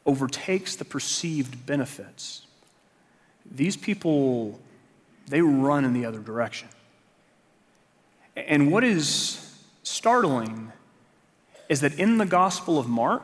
overtakes 0.06 0.76
the 0.76 0.86
perceived 0.86 1.66
benefits, 1.66 2.46
these 3.50 3.78
people, 3.78 4.60
they 5.28 5.42
run 5.42 5.86
in 5.86 5.94
the 5.94 6.06
other 6.06 6.20
direction. 6.20 6.68
And 8.36 8.72
what 8.72 8.84
is 8.84 9.56
startling 9.84 10.72
is 11.70 11.82
that 11.82 11.98
in 11.98 12.18
the 12.18 12.26
Gospel 12.26 12.78
of 12.78 12.88
Mark, 12.88 13.24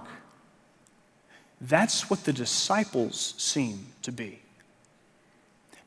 that's 1.62 2.10
what 2.10 2.24
the 2.24 2.34
disciples 2.34 3.36
seem 3.38 3.86
to 4.02 4.12
be. 4.12 4.40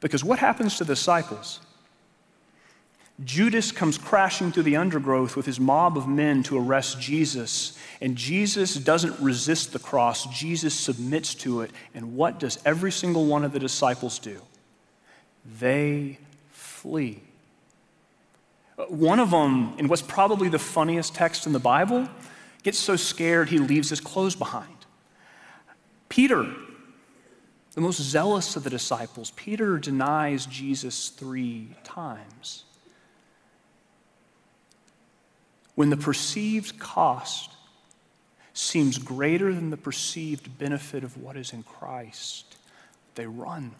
Because 0.01 0.23
what 0.23 0.39
happens 0.39 0.77
to 0.79 0.85
the 0.85 0.95
disciples? 0.95 1.61
Judas 3.23 3.71
comes 3.71 3.97
crashing 3.97 4.51
through 4.51 4.65
the 4.65 4.77
undergrowth 4.77 5.37
with 5.37 5.47
his 5.47 5.61
mob 5.61 5.97
of 5.97 6.09
men 6.09 6.43
to 6.45 6.59
arrest 6.59 7.01
Jesus. 7.01 7.79
And 8.01 8.17
Jesus 8.17 8.75
doesn't 8.75 9.19
resist 9.21 9.73
the 9.73 9.79
cross, 9.79 10.27
Jesus 10.27 10.75
submits 10.75 11.35
to 11.37 11.61
it. 11.63 11.71
And 11.95 12.17
what 12.17 12.41
does 12.41 12.59
every 12.65 12.93
single 12.93 13.27
one 13.27 13.45
of 13.45 13.53
the 13.53 13.61
disciples 13.61 14.19
do? 14.19 14.41
They 15.59 16.19
flee. 16.51 17.23
One 18.89 19.21
of 19.21 19.31
them, 19.31 19.75
in 19.79 19.87
what's 19.87 20.03
probably 20.03 20.49
the 20.49 20.59
funniest 20.59 21.15
text 21.15 21.47
in 21.47 21.53
the 21.53 21.61
Bible, 21.61 22.09
gets 22.65 22.79
so 22.79 22.97
scared 22.97 23.49
he 23.49 23.59
leaves 23.59 23.91
his 23.91 24.01
clothes 24.01 24.35
behind. 24.35 24.84
Peter, 26.15 26.47
the 27.73 27.81
most 27.81 28.01
zealous 28.01 28.55
of 28.55 28.63
the 28.63 28.71
disciples, 28.71 29.33
Peter 29.33 29.79
denies 29.79 30.47
Jesus 30.47 31.09
three 31.09 31.71
times. 31.83 32.63
When 35.75 35.91
the 35.91 35.97
perceived 35.97 36.79
cost 36.79 37.51
seems 38.53 38.97
greater 38.97 39.53
than 39.53 39.71
the 39.71 39.77
perceived 39.77 40.57
benefit 40.57 41.03
of 41.03 41.21
what 41.21 41.37
is 41.37 41.53
in 41.53 41.65
Christ, 41.65 42.59
they 43.17 43.27
run. 43.27 43.73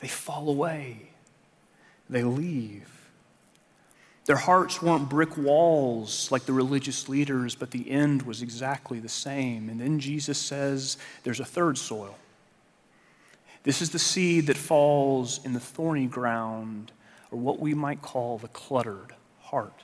They 0.00 0.08
fall 0.08 0.50
away. 0.50 1.10
They 2.08 2.24
leave. 2.24 2.99
Their 4.30 4.36
hearts 4.36 4.80
weren't 4.80 5.08
brick 5.08 5.36
walls 5.36 6.30
like 6.30 6.44
the 6.44 6.52
religious 6.52 7.08
leaders, 7.08 7.56
but 7.56 7.72
the 7.72 7.90
end 7.90 8.22
was 8.22 8.42
exactly 8.42 9.00
the 9.00 9.08
same. 9.08 9.68
And 9.68 9.80
then 9.80 9.98
Jesus 9.98 10.38
says 10.38 10.98
there's 11.24 11.40
a 11.40 11.44
third 11.44 11.76
soil. 11.76 12.16
This 13.64 13.82
is 13.82 13.90
the 13.90 13.98
seed 13.98 14.46
that 14.46 14.56
falls 14.56 15.44
in 15.44 15.52
the 15.52 15.58
thorny 15.58 16.06
ground, 16.06 16.92
or 17.32 17.40
what 17.40 17.58
we 17.58 17.74
might 17.74 18.02
call 18.02 18.38
the 18.38 18.46
cluttered 18.46 19.14
heart. 19.40 19.82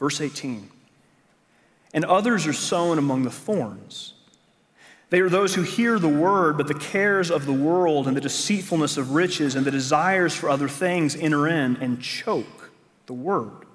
Verse 0.00 0.20
18 0.20 0.68
And 1.94 2.04
others 2.04 2.44
are 2.48 2.52
sown 2.52 2.98
among 2.98 3.22
the 3.22 3.30
thorns. 3.30 4.14
They 5.10 5.20
are 5.20 5.30
those 5.30 5.54
who 5.54 5.62
hear 5.62 6.00
the 6.00 6.08
word, 6.08 6.56
but 6.56 6.66
the 6.66 6.74
cares 6.74 7.30
of 7.30 7.46
the 7.46 7.52
world 7.52 8.08
and 8.08 8.16
the 8.16 8.20
deceitfulness 8.20 8.96
of 8.96 9.12
riches 9.12 9.54
and 9.54 9.64
the 9.64 9.70
desires 9.70 10.34
for 10.34 10.50
other 10.50 10.68
things 10.68 11.14
enter 11.14 11.46
in 11.46 11.76
and 11.76 12.02
choke 12.02 12.65
the 13.06 13.12
word, 13.12 13.66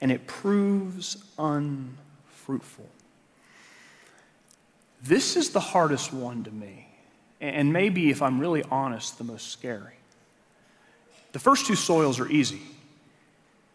and 0.00 0.12
it 0.12 0.26
proves 0.26 1.16
unfruitful. 1.38 2.88
This 5.02 5.36
is 5.36 5.50
the 5.50 5.60
hardest 5.60 6.12
one 6.12 6.44
to 6.44 6.50
me, 6.50 6.88
and 7.40 7.72
maybe, 7.72 8.10
if 8.10 8.22
I'm 8.22 8.38
really 8.38 8.62
honest, 8.70 9.18
the 9.18 9.24
most 9.24 9.48
scary. 9.48 9.94
The 11.32 11.38
first 11.38 11.66
two 11.66 11.74
soils 11.74 12.18
are 12.18 12.28
easy. 12.30 12.62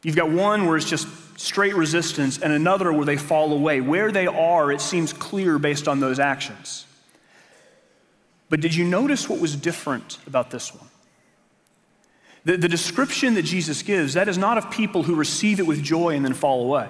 You've 0.04 0.16
got 0.16 0.32
one 0.32 0.66
where 0.66 0.78
it's 0.78 0.90
just 0.90 1.08
straight 1.40 1.76
resistance, 1.76 2.40
and 2.40 2.52
another 2.52 2.92
where 2.92 3.06
they 3.06 3.18
fall 3.18 3.54
away. 3.54 3.82
Where 3.82 4.12
they 4.12 4.28
are, 4.28 4.72
it 4.72 4.82
seems 4.82 5.14
clear 5.14 5.60
based 5.60 5.88
on 5.88 6.00
those 6.00 6.20
actions. 6.20 6.86
But 8.50 8.62
did 8.62 8.76
you 8.76 8.84
notice 8.84 9.30
what 9.30 9.40
was 9.40 9.56
different 9.56 10.18
about 10.28 10.52
this 10.52 10.74
one? 10.74 10.91
The, 12.44 12.58
the 12.58 12.68
description 12.68 13.36
that 13.36 13.44
Jesus 13.44 13.84
gives, 13.84 14.16
that 14.16 14.28
is 14.28 14.38
not 14.38 14.58
of 14.58 14.72
people 14.72 15.04
who 15.04 15.16
receive 15.16 15.60
it 15.60 15.68
with 15.68 15.84
joy 15.84 16.16
and 16.16 16.26
then 16.26 16.34
fall 16.34 16.64
away. 16.64 16.90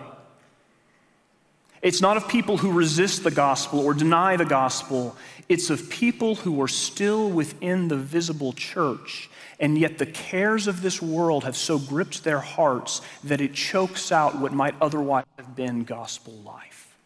It's 1.82 2.00
not 2.00 2.16
of 2.16 2.28
people 2.28 2.58
who 2.58 2.72
resist 2.72 3.24
the 3.24 3.32
gospel 3.32 3.80
or 3.80 3.94
deny 3.94 4.38
the 4.38 4.46
gospel. 4.46 5.16
It's 5.50 5.70
of 5.70 5.90
people 5.90 6.36
who 6.36 6.62
are 6.62 6.68
still 6.68 7.30
within 7.30 7.88
the 7.88 7.98
visible 7.98 8.54
church 8.54 9.30
and 9.62 9.78
yet, 9.78 10.00
the 10.00 10.08
cares 10.08 10.66
of 10.66 10.82
this 10.82 11.00
world 11.04 11.44
have 11.44 11.56
so 11.56 11.78
gripped 11.78 12.24
their 12.24 12.40
hearts 12.40 13.00
that 13.24 13.42
it 13.42 13.54
chokes 13.54 14.12
out 14.12 14.40
what 14.40 14.54
might 14.54 14.74
otherwise 14.82 15.26
have 15.38 15.56
been 15.56 15.84
gospel 15.84 16.34
life. 16.44 16.98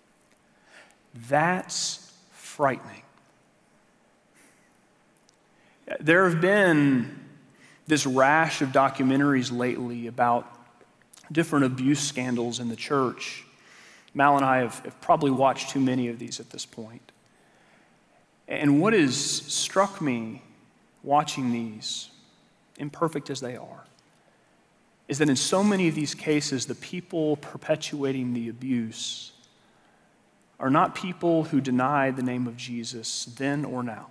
That's 1.27 2.13
frightening. 2.31 3.01
There 5.99 6.29
have 6.29 6.39
been 6.39 7.24
this 7.87 8.05
rash 8.05 8.61
of 8.61 8.69
documentaries 8.69 9.55
lately 9.55 10.07
about 10.07 10.51
different 11.31 11.65
abuse 11.65 11.99
scandals 11.99 12.59
in 12.59 12.69
the 12.69 12.75
church. 12.75 13.45
Mal 14.13 14.37
and 14.37 14.45
I 14.45 14.59
have, 14.59 14.79
have, 14.79 15.01
probably 15.01 15.31
watched 15.31 15.69
too 15.69 15.79
many 15.79 16.07
of 16.07 16.19
these 16.19 16.39
at 16.39 16.49
this 16.49 16.65
point. 16.65 17.11
And 18.47 18.79
what 18.79 18.93
has 18.93 19.17
struck 19.17 20.01
me 20.01 20.41
watching 21.03 21.51
these 21.51 22.09
imperfect 22.77 23.29
as 23.29 23.39
they 23.39 23.55
are, 23.55 23.85
is 25.07 25.19
that 25.19 25.29
in 25.29 25.35
so 25.35 25.63
many 25.63 25.87
of 25.87 25.95
these 25.95 26.13
cases, 26.13 26.65
the 26.65 26.75
people 26.75 27.37
perpetuating 27.37 28.33
the 28.33 28.49
abuse 28.49 29.31
are 30.59 30.69
not 30.69 30.95
people 30.95 31.45
who 31.45 31.61
deny 31.61 32.11
the 32.11 32.23
name 32.23 32.47
of 32.47 32.57
Jesus 32.57 33.25
then 33.25 33.65
or 33.65 33.83
now. 33.83 34.07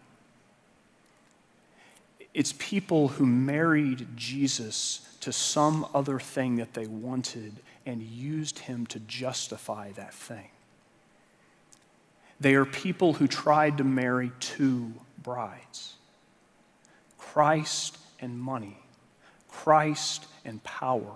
It's 2.34 2.52
people 2.58 3.08
who 3.08 3.24
married 3.24 4.08
Jesus 4.16 5.16
to 5.20 5.32
some 5.32 5.86
other 5.94 6.18
thing 6.18 6.56
that 6.56 6.74
they 6.74 6.86
wanted 6.86 7.54
and 7.86 8.02
used 8.02 8.58
him 8.58 8.86
to 8.86 8.98
justify 9.00 9.92
that 9.92 10.12
thing. 10.12 10.48
They 12.40 12.54
are 12.56 12.64
people 12.64 13.14
who 13.14 13.28
tried 13.28 13.78
to 13.78 13.84
marry 13.84 14.32
two 14.40 14.92
brides. 15.22 15.94
Christ 17.16 17.96
and 18.20 18.38
money, 18.38 18.78
Christ 19.48 20.26
and 20.44 20.62
power, 20.64 21.12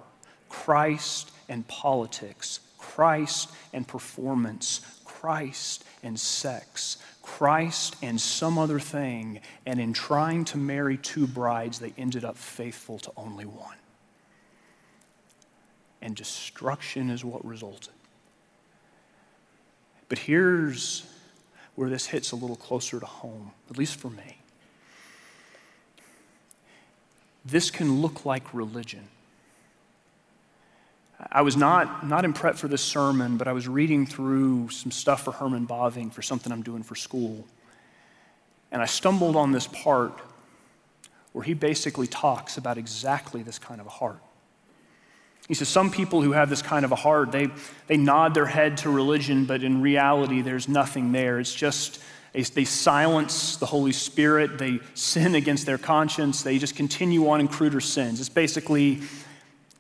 Christ 0.49 1.33
and 1.49 1.67
politics, 1.67 2.61
Christ 2.79 3.51
and 3.73 3.87
performance, 3.87 4.81
Christ 5.05 5.85
and 6.03 6.19
sex, 6.19 6.99
Christ 7.29 7.95
and 8.01 8.19
some 8.19 8.59
other 8.59 8.81
thing. 8.81 9.41
And 9.67 9.79
in 9.79 9.93
trying 9.93 10.47
to 10.47 10.57
marry 10.57 10.97
two 10.97 11.27
brides, 11.27 11.79
they 11.79 11.93
ended 11.99 12.25
up 12.25 12.39
faithful 12.39 12.99
to 13.01 13.13
only 13.19 13.45
one. 13.45 13.77
And 16.01 16.17
destruction 16.17 17.11
is 17.11 17.25
what 17.25 17.45
resulted. 17.45 17.93
But 20.09 20.21
here's 20.21 21.05
where 21.75 21.91
this 21.91 22.07
hits 22.07 22.33
a 22.33 22.37
little 22.37 22.57
closer 22.57 22.99
to 22.99 23.07
home, 23.07 23.53
at 23.71 23.77
least 23.77 23.97
for 23.97 24.09
me. 24.09 24.39
This 27.45 27.71
can 27.71 28.01
look 28.01 28.25
like 28.25 28.55
religion. 28.55 29.07
I 31.21 31.43
was 31.43 31.57
not, 31.57 32.07
not 32.07 32.25
in 32.25 32.33
prep 32.33 32.57
for 32.57 32.69
this 32.69 32.83
sermon, 32.83 33.37
but 33.39 33.49
I 33.49 33.53
was 33.53 33.67
reading 33.67 34.07
through 34.07 34.71
some 34.71 34.93
stuff 34.93 35.25
for 35.25 35.33
Herman 35.33 35.67
Bavinck 35.67 36.13
for 36.13 36.23
something 36.23 36.53
I'm 36.53 36.63
doing 36.63 36.83
for 36.83 36.95
school. 36.95 37.45
And 38.71 38.81
I 38.81 38.87
stumbled 38.87 39.35
on 39.35 39.51
this 39.51 39.67
part 39.67 40.13
where 41.33 41.45
he 41.45 41.55
basically 41.55 42.07
talks 42.07 42.57
about 42.57 42.79
exactly 42.79 43.43
this 43.43 43.59
kind 43.59 43.81
of 43.81 43.87
a 43.87 43.91
heart. 43.91 44.21
He 45.49 45.55
says, 45.55 45.69
Some 45.69 45.91
people 45.91 46.23
who 46.23 46.33
have 46.33 46.51
this 46.51 46.63
kind 46.63 46.85
of 46.85 46.93
a 46.93 46.97
heart, 46.97 47.33
they, 47.33 47.49
they 47.87 47.97
nod 47.97 48.35
their 48.35 48.47
head 48.47 48.77
to 48.79 48.91
religion, 48.91 49.45
but 49.45 49.63
in 49.63 49.81
reality, 49.83 50.43
there's 50.43 50.69
nothing 50.69 51.11
there. 51.11 51.41
It's 51.41 51.55
just, 51.55 52.01
they, 52.33 52.43
they 52.43 52.65
silence 52.65 53.57
the 53.57 53.67
Holy 53.67 53.93
Spirit, 53.93 54.59
they 54.59 54.79
sin 54.95 55.35
against 55.35 55.67
their 55.67 55.79
conscience, 55.79 56.43
they 56.43 56.59
just 56.59 56.77
continue 56.77 57.29
on 57.29 57.41
in 57.41 57.49
cruder 57.49 57.81
sins. 57.81 58.21
It's 58.21 58.29
basically, 58.29 59.01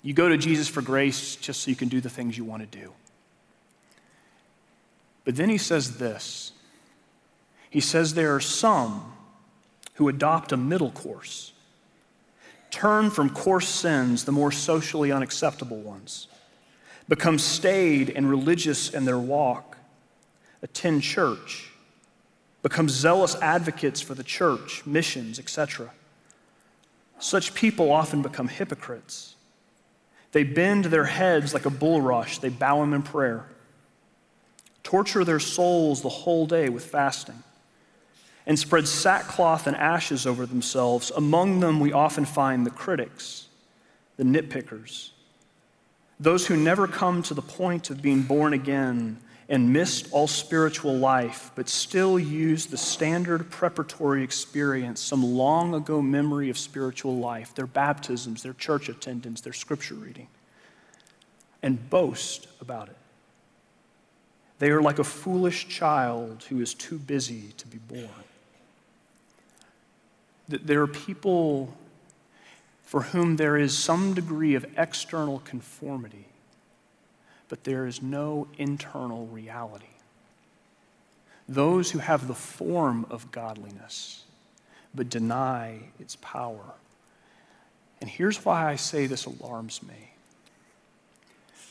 you 0.09 0.14
go 0.14 0.31
to 0.31 0.38
Jesus 0.38 0.68
for 0.68 0.81
grace 0.81 1.37
just 1.37 1.61
so 1.61 1.71
you 1.71 1.77
can 1.77 1.88
do 1.88 2.01
the 2.01 2.09
things 2.09 2.38
you 2.38 2.42
want 2.42 2.62
to 2.62 2.79
do. 2.79 2.94
But 5.27 5.37
then 5.37 5.51
he 5.51 5.59
says 5.59 5.99
this 5.99 6.53
He 7.68 7.81
says, 7.81 8.14
There 8.14 8.35
are 8.35 8.40
some 8.40 9.12
who 9.97 10.09
adopt 10.09 10.51
a 10.51 10.57
middle 10.57 10.92
course 10.92 11.53
turn 12.71 13.11
from 13.11 13.29
coarse 13.29 13.68
sins, 13.68 14.25
the 14.25 14.33
more 14.33 14.51
socially 14.51 15.12
unacceptable 15.12 15.83
ones, 15.83 16.29
become 17.07 17.38
staid 17.38 18.09
and 18.09 18.31
religious 18.31 18.88
in 18.88 19.05
their 19.05 19.18
walk, 19.18 19.77
attend 20.62 21.03
church, 21.03 21.71
become 22.62 22.88
zealous 22.88 23.35
advocates 23.42 24.01
for 24.01 24.14
the 24.14 24.25
church, 24.25 24.87
missions, 24.87 25.38
etc. 25.38 25.90
Such 27.18 27.53
people 27.53 27.92
often 27.92 28.23
become 28.23 28.49
hypocrites. 28.49 29.35
They 30.33 30.45
bend 30.45 30.87
their 30.87 31.05
heads 31.05 31.55
like 31.55 31.67
a 31.67 31.71
bulrush, 31.71 32.38
they 32.38 32.51
bow 32.51 32.81
them 32.81 32.93
in 32.93 33.03
prayer, 33.03 33.47
torture 34.83 35.25
their 35.25 35.41
souls 35.41 36.03
the 36.03 36.09
whole 36.09 36.47
day 36.47 36.69
with 36.69 36.85
fasting 36.85 37.43
and 38.47 38.59
spread 38.59 38.88
sackcloth 38.88 39.67
and 39.67 39.77
ashes 39.77 40.27
over 40.27 40.47
themselves. 40.47 41.12
Among 41.14 41.61
them, 41.61 41.81
we 41.81 41.93
often 41.93 42.25
find 42.25 42.64
the 42.64 42.71
critics, 42.71 43.47
the 44.17 44.25
nitpickers, 44.25 45.11
those 46.19 46.47
who 46.47 46.57
never 46.57 46.88
come 46.88 47.23
to 47.25 47.35
the 47.35 47.43
point 47.43 47.91
of 47.91 48.01
being 48.01 48.23
born 48.23 48.55
again 48.55 49.19
and 49.49 49.73
missed 49.73 50.13
all 50.13 50.27
spiritual 50.27 50.95
life, 50.95 51.51
but 51.55 51.69
still 51.69 52.19
use 52.19 52.67
the 52.67 52.77
standard 52.77 53.51
preparatory 53.51 54.23
experience, 54.23 55.01
some 55.01 55.25
long 55.25 55.75
ago 55.75 56.03
memory 56.03 56.51
of 56.51 56.59
spiritual 56.59 57.17
life, 57.17 57.55
their 57.55 57.67
baptisms, 57.67 58.43
their 58.43 58.53
church 58.53 58.89
attendance, 58.89 59.41
their 59.41 59.55
scripture 59.55 59.95
reading, 59.95 60.29
and 61.63 61.89
boast 61.89 62.47
about 62.61 62.89
it. 62.89 62.97
They 64.59 64.71
are 64.71 64.83
like 64.83 64.99
a 64.99 65.05
foolish 65.05 65.69
child 65.69 66.45
who 66.49 66.61
is 66.61 66.75
too 66.75 66.99
busy 66.99 67.53
to 67.57 67.67
be 67.67 67.79
born. 67.79 68.09
There 70.49 70.83
are 70.83 70.87
people 70.87 71.75
for 72.83 73.03
whom 73.03 73.37
there 73.37 73.57
is 73.57 73.77
some 73.77 74.15
degree 74.15 74.55
of 74.55 74.65
external 74.77 75.41
conformity, 75.41 76.28
but 77.49 77.65
there 77.65 77.87
is 77.87 78.03
no 78.03 78.47
internal 78.59 79.27
reality. 79.27 79.87
Those 81.49 81.91
who 81.91 81.99
have 81.99 82.29
the 82.29 82.35
form 82.35 83.07
of 83.11 83.33
godliness, 83.33 84.25
but 84.95 85.09
deny 85.09 85.81
its 85.99 86.17
power. 86.17 86.75
And 88.01 88.11
here's 88.11 88.45
why 88.45 88.71
I 88.71 88.77
say 88.77 89.07
this 89.07 89.25
alarms 89.25 89.83
me. 89.83 90.13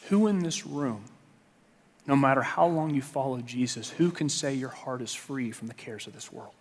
Who 0.10 0.28
in 0.28 0.40
this 0.40 0.66
room, 0.66 1.04
no 2.08 2.16
matter 2.16 2.42
how 2.42 2.66
long 2.66 2.96
you 2.96 3.02
follow 3.02 3.40
Jesus, 3.42 3.90
who 3.90 4.10
can 4.10 4.30
say 4.30 4.54
your 4.54 4.70
heart 4.70 5.02
is 5.02 5.14
free 5.14 5.52
from 5.52 5.68
the 5.68 5.74
cares 5.74 6.08
of 6.08 6.14
this 6.14 6.32
world? 6.32 6.54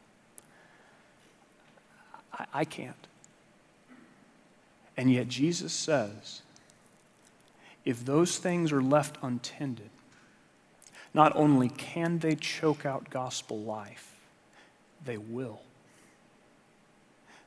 I, 2.32 2.46
I 2.52 2.64
can't. 2.64 2.94
And 4.96 5.10
yet 5.10 5.28
Jesus 5.28 5.72
says, 5.72 6.42
if 7.86 8.04
those 8.04 8.36
things 8.36 8.72
are 8.72 8.82
left 8.82 9.16
untended, 9.22 9.90
not 11.14 11.34
only 11.36 11.68
can 11.70 12.18
they 12.18 12.34
choke 12.34 12.84
out 12.84 13.08
gospel 13.08 13.60
life, 13.60 14.12
they 15.04 15.16
will. 15.16 15.60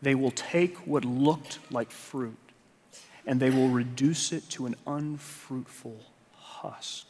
They 0.02 0.15
will 0.15 0.32
take 0.32 0.78
what 0.88 1.04
looked 1.04 1.60
like 1.69 1.91
fruit 1.91 2.38
and 3.28 3.39
they 3.39 3.49
will 3.49 3.67
reduce 3.67 4.32
it 4.32 4.49
to 4.52 4.65
an 4.65 4.75
unfruitful 4.88 5.97
husk. 6.36 7.06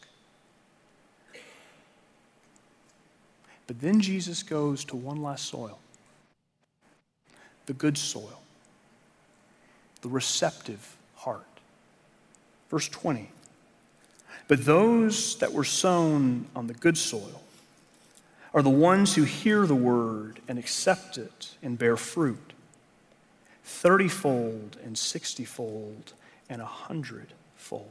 But 3.67 3.79
then 3.79 4.01
Jesus 4.01 4.41
goes 4.41 4.83
to 4.85 4.95
one 4.95 5.21
last 5.21 5.45
soil 5.45 5.79
the 7.67 7.73
good 7.73 7.99
soil, 7.99 8.41
the 10.01 10.09
receptive 10.09 10.97
heart. 11.13 11.45
Verse 12.69 12.87
20. 12.87 13.29
But 14.47 14.65
those 14.65 15.37
that 15.37 15.53
were 15.53 15.63
sown 15.63 16.47
on 16.55 16.67
the 16.67 16.73
good 16.73 16.97
soil 16.97 17.41
are 18.53 18.61
the 18.61 18.69
ones 18.69 19.15
who 19.15 19.23
hear 19.23 19.67
the 19.67 19.75
word 19.75 20.39
and 20.47 20.57
accept 20.57 21.17
it 21.17 21.55
and 21.61 21.77
bear 21.77 21.95
fruit, 21.95 22.53
thirtyfold 23.65 24.83
and 24.83 24.97
sixtyfold 24.97 26.13
and 26.49 26.61
a 26.61 26.65
hundredfold. 26.65 27.85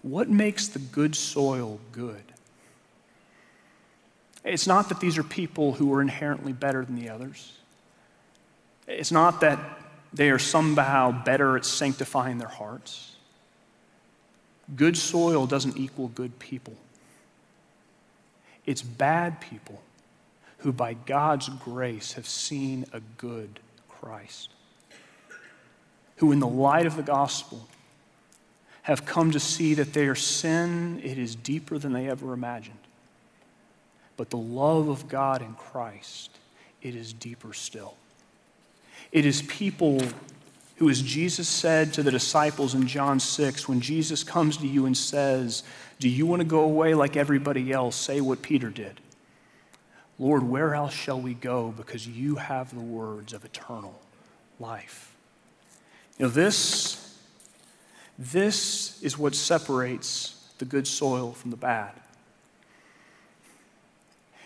What 0.00 0.28
makes 0.28 0.68
the 0.68 0.78
good 0.78 1.14
soil 1.14 1.78
good? 1.92 2.24
It's 4.44 4.66
not 4.66 4.90
that 4.90 5.00
these 5.00 5.16
are 5.16 5.22
people 5.22 5.72
who 5.72 5.92
are 5.94 6.02
inherently 6.02 6.52
better 6.52 6.84
than 6.84 6.96
the 6.96 7.08
others. 7.08 7.52
It's 8.86 9.12
not 9.12 9.40
that 9.40 9.58
they 10.14 10.30
are 10.30 10.38
somehow 10.38 11.24
better 11.24 11.56
at 11.56 11.64
sanctifying 11.64 12.38
their 12.38 12.48
hearts. 12.48 13.16
Good 14.74 14.96
soil 14.96 15.46
doesn't 15.46 15.76
equal 15.76 16.08
good 16.08 16.38
people. 16.38 16.74
It's 18.64 18.80
bad 18.80 19.40
people 19.40 19.82
who, 20.58 20.72
by 20.72 20.94
God's 20.94 21.50
grace, 21.50 22.12
have 22.12 22.26
seen 22.26 22.86
a 22.92 23.00
good 23.18 23.60
Christ, 23.88 24.48
who, 26.16 26.32
in 26.32 26.38
the 26.38 26.46
light 26.46 26.86
of 26.86 26.96
the 26.96 27.02
gospel, 27.02 27.68
have 28.82 29.04
come 29.04 29.32
to 29.32 29.40
see 29.40 29.74
that 29.74 29.92
their 29.92 30.14
sin 30.14 31.00
it 31.04 31.18
is 31.18 31.34
deeper 31.34 31.78
than 31.78 31.92
they 31.92 32.08
ever 32.08 32.32
imagined 32.32 32.78
but 34.16 34.30
the 34.30 34.36
love 34.36 34.88
of 34.88 35.08
God 35.08 35.42
in 35.42 35.54
Christ, 35.54 36.30
it 36.82 36.94
is 36.94 37.12
deeper 37.12 37.52
still. 37.52 37.94
It 39.12 39.24
is 39.26 39.42
people 39.42 40.00
who, 40.76 40.90
as 40.90 41.00
Jesus 41.00 41.48
said 41.48 41.92
to 41.94 42.02
the 42.02 42.10
disciples 42.10 42.74
in 42.74 42.86
John 42.86 43.20
6, 43.20 43.68
when 43.68 43.80
Jesus 43.80 44.24
comes 44.24 44.56
to 44.58 44.66
you 44.66 44.86
and 44.86 44.96
says, 44.96 45.62
Do 46.00 46.08
you 46.08 46.26
want 46.26 46.40
to 46.40 46.46
go 46.46 46.60
away 46.60 46.94
like 46.94 47.16
everybody 47.16 47.72
else? 47.72 47.96
Say 47.96 48.20
what 48.20 48.42
Peter 48.42 48.70
did. 48.70 49.00
Lord, 50.18 50.42
where 50.42 50.74
else 50.74 50.92
shall 50.92 51.20
we 51.20 51.34
go? 51.34 51.74
Because 51.76 52.06
you 52.06 52.36
have 52.36 52.72
the 52.74 52.80
words 52.80 53.32
of 53.32 53.44
eternal 53.44 54.00
life. 54.60 55.14
You 56.18 56.26
know, 56.26 56.30
this, 56.30 57.18
this 58.18 59.02
is 59.02 59.18
what 59.18 59.34
separates 59.34 60.52
the 60.58 60.64
good 60.64 60.86
soil 60.86 61.32
from 61.32 61.50
the 61.50 61.56
bad. 61.56 61.92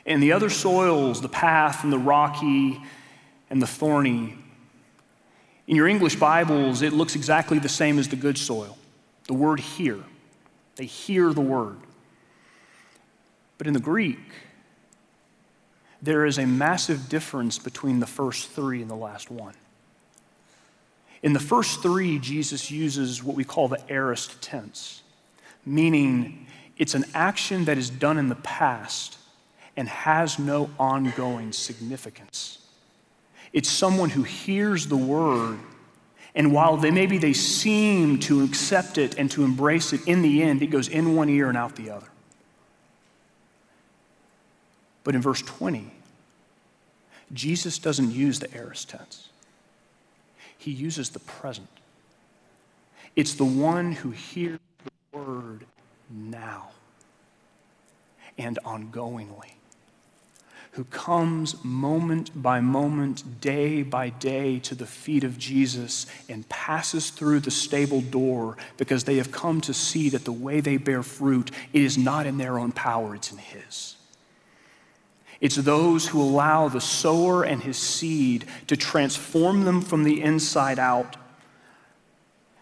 And 0.06 0.22
the 0.22 0.32
other 0.32 0.48
soils, 0.48 1.20
the 1.20 1.28
path 1.28 1.84
and 1.84 1.92
the 1.92 1.98
rocky 1.98 2.80
and 3.50 3.62
the 3.62 3.66
thorny, 3.66 4.36
in 5.66 5.76
your 5.76 5.86
English 5.86 6.16
Bibles, 6.16 6.82
it 6.82 6.92
looks 6.92 7.14
exactly 7.14 7.58
the 7.58 7.68
same 7.68 7.98
as 7.98 8.08
the 8.08 8.16
good 8.16 8.38
soil. 8.38 8.78
The 9.26 9.34
word 9.34 9.60
hear. 9.60 9.98
They 10.76 10.86
hear 10.86 11.32
the 11.32 11.42
word. 11.42 11.76
But 13.58 13.66
in 13.66 13.74
the 13.74 13.80
Greek, 13.80 14.18
there 16.00 16.24
is 16.24 16.38
a 16.38 16.46
massive 16.46 17.08
difference 17.08 17.58
between 17.58 18.00
the 18.00 18.06
first 18.06 18.48
three 18.50 18.80
and 18.80 18.90
the 18.90 18.96
last 18.96 19.30
one. 19.30 19.54
In 21.22 21.32
the 21.32 21.40
first 21.40 21.82
three, 21.82 22.18
Jesus 22.18 22.70
uses 22.70 23.22
what 23.24 23.34
we 23.34 23.44
call 23.44 23.68
the 23.68 23.80
aorist 23.90 24.40
tense, 24.40 25.02
meaning 25.66 26.46
it's 26.76 26.94
an 26.94 27.04
action 27.12 27.64
that 27.64 27.76
is 27.76 27.90
done 27.90 28.18
in 28.18 28.28
the 28.28 28.36
past 28.36 29.18
and 29.76 29.88
has 29.88 30.38
no 30.38 30.70
ongoing 30.78 31.52
significance. 31.52 32.57
It's 33.52 33.68
someone 33.68 34.10
who 34.10 34.22
hears 34.22 34.86
the 34.86 34.96
word, 34.96 35.58
and 36.34 36.52
while 36.52 36.76
they 36.76 36.90
maybe 36.90 37.18
they 37.18 37.32
seem 37.32 38.18
to 38.20 38.44
accept 38.44 38.98
it 38.98 39.18
and 39.18 39.30
to 39.30 39.44
embrace 39.44 39.92
it, 39.92 40.06
in 40.06 40.22
the 40.22 40.42
end, 40.42 40.62
it 40.62 40.68
goes 40.68 40.88
in 40.88 41.16
one 41.16 41.28
ear 41.28 41.48
and 41.48 41.56
out 41.56 41.76
the 41.76 41.90
other. 41.90 42.08
But 45.04 45.14
in 45.14 45.22
verse 45.22 45.40
20, 45.42 45.90
Jesus 47.32 47.78
doesn't 47.78 48.10
use 48.10 48.38
the 48.38 48.54
aorist 48.54 48.90
tense, 48.90 49.30
he 50.56 50.70
uses 50.70 51.10
the 51.10 51.20
present. 51.20 51.68
It's 53.16 53.34
the 53.34 53.44
one 53.44 53.92
who 53.92 54.10
hears 54.10 54.60
the 54.84 55.18
word 55.18 55.64
now 56.10 56.68
and 58.36 58.58
ongoingly, 58.64 59.52
who 60.72 60.84
comes 60.84 61.62
moment 61.64 62.30
by 62.40 62.60
moment, 62.60 63.40
day 63.40 63.82
by 63.82 64.10
day 64.10 64.58
to 64.60 64.74
the 64.74 64.86
feet 64.86 65.24
of 65.24 65.38
Jesus 65.38 66.06
and 66.28 66.48
passes 66.48 67.10
through 67.10 67.40
the 67.40 67.50
stable 67.50 68.00
door 68.00 68.56
because 68.76 69.04
they 69.04 69.16
have 69.16 69.32
come 69.32 69.60
to 69.62 69.74
see 69.74 70.08
that 70.10 70.24
the 70.24 70.32
way 70.32 70.60
they 70.60 70.76
bear 70.76 71.02
fruit, 71.02 71.50
it 71.72 71.82
is 71.82 71.98
not 71.98 72.26
in 72.26 72.38
their 72.38 72.58
own 72.58 72.72
power, 72.72 73.14
it's 73.14 73.32
in 73.32 73.38
His. 73.38 73.96
It's 75.40 75.56
those 75.56 76.08
who 76.08 76.20
allow 76.20 76.68
the 76.68 76.80
sower 76.80 77.44
and 77.44 77.62
his 77.62 77.76
seed 77.76 78.44
to 78.66 78.76
transform 78.76 79.64
them 79.64 79.80
from 79.80 80.02
the 80.02 80.20
inside 80.20 80.78
out. 80.78 81.16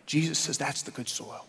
Jesus 0.05 0.39
says 0.39 0.59
that's 0.59 0.83
the 0.83 0.91
good 0.91 1.09
soil. 1.09 1.47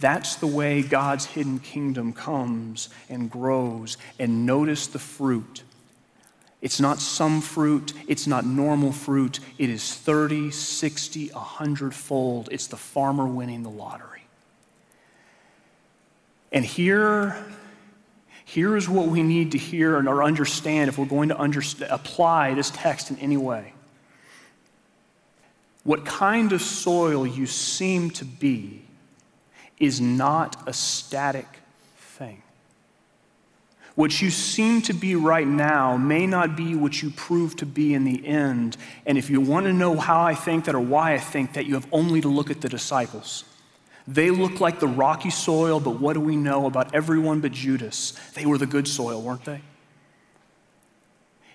That's 0.00 0.36
the 0.36 0.46
way 0.46 0.82
God's 0.82 1.26
hidden 1.26 1.58
kingdom 1.58 2.12
comes 2.12 2.88
and 3.08 3.30
grows. 3.30 3.96
And 4.18 4.46
notice 4.46 4.86
the 4.86 4.98
fruit. 4.98 5.62
It's 6.60 6.80
not 6.80 6.98
some 6.98 7.40
fruit, 7.40 7.92
it's 8.08 8.26
not 8.26 8.44
normal 8.44 8.92
fruit. 8.92 9.38
It 9.58 9.70
is 9.70 9.94
30, 9.94 10.50
60, 10.50 11.28
100 11.28 11.94
fold. 11.94 12.48
It's 12.50 12.66
the 12.66 12.76
farmer 12.76 13.26
winning 13.26 13.62
the 13.62 13.70
lottery. 13.70 14.22
And 16.50 16.64
here, 16.64 17.36
here 18.44 18.76
is 18.76 18.88
what 18.88 19.06
we 19.06 19.22
need 19.22 19.52
to 19.52 19.58
hear 19.58 19.98
and 19.98 20.08
or 20.08 20.24
understand 20.24 20.88
if 20.88 20.98
we're 20.98 21.06
going 21.06 21.28
to 21.28 21.94
apply 21.94 22.54
this 22.54 22.70
text 22.70 23.10
in 23.10 23.18
any 23.18 23.36
way. 23.36 23.72
What 25.84 26.04
kind 26.04 26.52
of 26.52 26.60
soil 26.60 27.26
you 27.26 27.46
seem 27.46 28.10
to 28.12 28.24
be 28.24 28.82
is 29.80 30.00
not 30.00 30.68
a 30.68 30.72
static 30.72 31.46
thing. 31.96 32.42
What 33.94 34.22
you 34.22 34.30
seem 34.30 34.82
to 34.82 34.92
be 34.92 35.16
right 35.16 35.46
now 35.46 35.96
may 35.96 36.24
not 36.26 36.56
be 36.56 36.76
what 36.76 37.02
you 37.02 37.10
prove 37.10 37.56
to 37.56 37.66
be 37.66 37.94
in 37.94 38.04
the 38.04 38.24
end. 38.24 38.76
And 39.06 39.18
if 39.18 39.28
you 39.28 39.40
want 39.40 39.66
to 39.66 39.72
know 39.72 39.96
how 39.96 40.22
I 40.22 40.34
think 40.34 40.66
that 40.66 40.74
or 40.76 40.80
why 40.80 41.14
I 41.14 41.18
think 41.18 41.54
that, 41.54 41.66
you 41.66 41.74
have 41.74 41.88
only 41.90 42.20
to 42.20 42.28
look 42.28 42.48
at 42.48 42.60
the 42.60 42.68
disciples. 42.68 43.42
They 44.06 44.30
look 44.30 44.60
like 44.60 44.80
the 44.80 44.86
rocky 44.86 45.30
soil, 45.30 45.80
but 45.80 46.00
what 46.00 46.14
do 46.14 46.20
we 46.20 46.36
know 46.36 46.66
about 46.66 46.94
everyone 46.94 47.40
but 47.40 47.52
Judas? 47.52 48.12
They 48.34 48.46
were 48.46 48.56
the 48.56 48.66
good 48.66 48.86
soil, 48.86 49.20
weren't 49.20 49.44
they? 49.44 49.60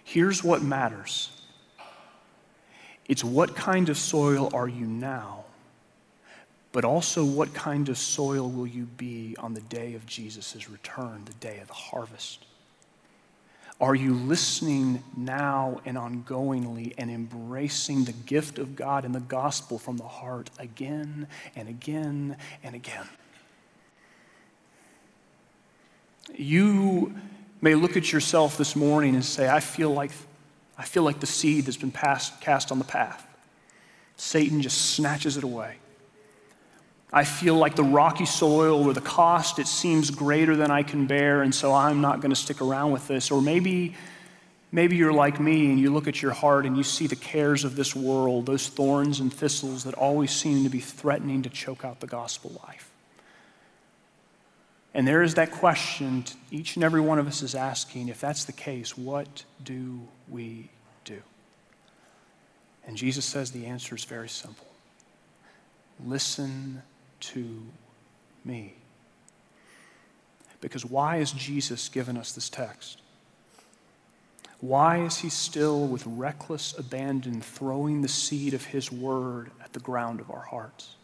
Here's 0.03 0.43
what 0.43 0.61
matters 0.61 1.29
it's 3.07 3.23
what 3.23 3.55
kind 3.55 3.89
of 3.89 3.97
soil 3.97 4.49
are 4.53 4.67
you 4.67 4.85
now, 4.85 5.45
but 6.73 6.83
also 6.83 7.23
what 7.23 7.53
kind 7.53 7.87
of 7.87 7.97
soil 7.97 8.49
will 8.49 8.67
you 8.67 8.83
be 8.83 9.35
on 9.39 9.53
the 9.53 9.61
day 9.61 9.93
of 9.93 10.05
Jesus' 10.05 10.69
return, 10.69 11.21
the 11.23 11.33
day 11.33 11.59
of 11.59 11.67
the 11.67 11.73
harvest? 11.73 12.45
Are 13.79 13.93
you 13.93 14.13
listening 14.15 15.03
now 15.15 15.81
and 15.85 15.97
ongoingly 15.97 16.93
and 16.97 17.11
embracing 17.11 18.05
the 18.05 18.11
gift 18.11 18.57
of 18.57 18.75
God 18.75 19.05
and 19.05 19.13
the 19.13 19.19
gospel 19.19 19.77
from 19.77 19.97
the 19.97 20.07
heart 20.07 20.49
again 20.57 21.27
and 21.55 21.69
again 21.69 22.37
and 22.63 22.75
again? 22.75 23.07
You 26.33 27.13
may 27.61 27.75
look 27.75 27.97
at 27.97 28.11
yourself 28.11 28.57
this 28.57 28.75
morning 28.75 29.13
and 29.13 29.23
say, 29.23 29.47
I 29.47 29.59
feel 29.59 29.91
like, 29.91 30.11
I 30.75 30.85
feel 30.85 31.03
like 31.03 31.19
the 31.19 31.27
seed 31.27 31.65
that's 31.65 31.77
been 31.77 31.91
passed, 31.91 32.41
cast 32.41 32.71
on 32.71 32.79
the 32.79 32.85
path. 32.85 33.27
Satan 34.15 34.61
just 34.61 34.93
snatches 34.95 35.37
it 35.37 35.43
away. 35.43 35.75
I 37.15 37.25
feel 37.25 37.55
like 37.55 37.75
the 37.75 37.83
rocky 37.83 38.25
soil 38.25 38.87
or 38.87 38.93
the 38.93 39.01
cost 39.01 39.59
it 39.59 39.67
seems 39.67 40.09
greater 40.09 40.55
than 40.55 40.71
I 40.71 40.81
can 40.81 41.05
bear, 41.05 41.43
and 41.43 41.53
so 41.53 41.71
I'm 41.71 42.01
not 42.01 42.21
going 42.21 42.31
to 42.31 42.35
stick 42.35 42.59
around 42.59 42.91
with 42.91 43.07
this. 43.07 43.29
Or 43.29 43.39
maybe, 43.39 43.93
maybe 44.71 44.95
you're 44.95 45.13
like 45.13 45.39
me 45.39 45.69
and 45.69 45.79
you 45.79 45.93
look 45.93 46.07
at 46.07 46.23
your 46.23 46.31
heart 46.31 46.65
and 46.65 46.75
you 46.75 46.81
see 46.81 47.05
the 47.05 47.15
cares 47.15 47.63
of 47.63 47.75
this 47.75 47.95
world, 47.95 48.47
those 48.47 48.67
thorns 48.67 49.19
and 49.19 49.31
thistles 49.31 49.83
that 49.83 49.93
always 49.93 50.31
seem 50.31 50.63
to 50.63 50.69
be 50.69 50.79
threatening 50.79 51.43
to 51.43 51.49
choke 51.49 51.85
out 51.85 51.99
the 51.99 52.07
gospel 52.07 52.59
life. 52.65 52.89
And 54.95 55.07
there 55.07 55.21
is 55.21 55.35
that 55.35 55.51
question 55.51 56.23
each 56.49 56.75
and 56.75 56.83
every 56.83 57.01
one 57.01 57.19
of 57.19 57.27
us 57.27 57.43
is 57.43 57.53
asking 57.53 58.09
if 58.09 58.19
that's 58.19 58.45
the 58.45 58.51
case, 58.51 58.97
what 58.97 59.43
do 59.63 60.01
we 60.27 60.69
do? 61.05 61.21
And 62.87 62.97
Jesus 62.97 63.25
says 63.25 63.51
the 63.51 63.67
answer 63.67 63.93
is 63.95 64.03
very 64.03 64.29
simple 64.29 64.67
listen 66.03 66.81
to 67.31 67.63
me. 68.45 68.73
Because 70.61 70.85
why 70.85 71.17
has 71.17 71.31
Jesus 71.31 71.89
given 71.89 72.17
us 72.17 72.31
this 72.31 72.49
text? 72.49 73.01
Why 74.61 74.99
is 74.99 75.17
he 75.17 75.29
still, 75.29 75.87
with 75.87 76.05
reckless 76.07 76.73
abandon, 76.77 77.41
throwing 77.41 78.01
the 78.01 78.07
seed 78.07 78.53
of 78.53 78.63
his 78.63 78.89
word 78.89 79.51
at 79.61 79.73
the 79.73 79.81
ground 79.81 80.21
of 80.21 80.31
our 80.31 80.43
hearts? 80.43 80.95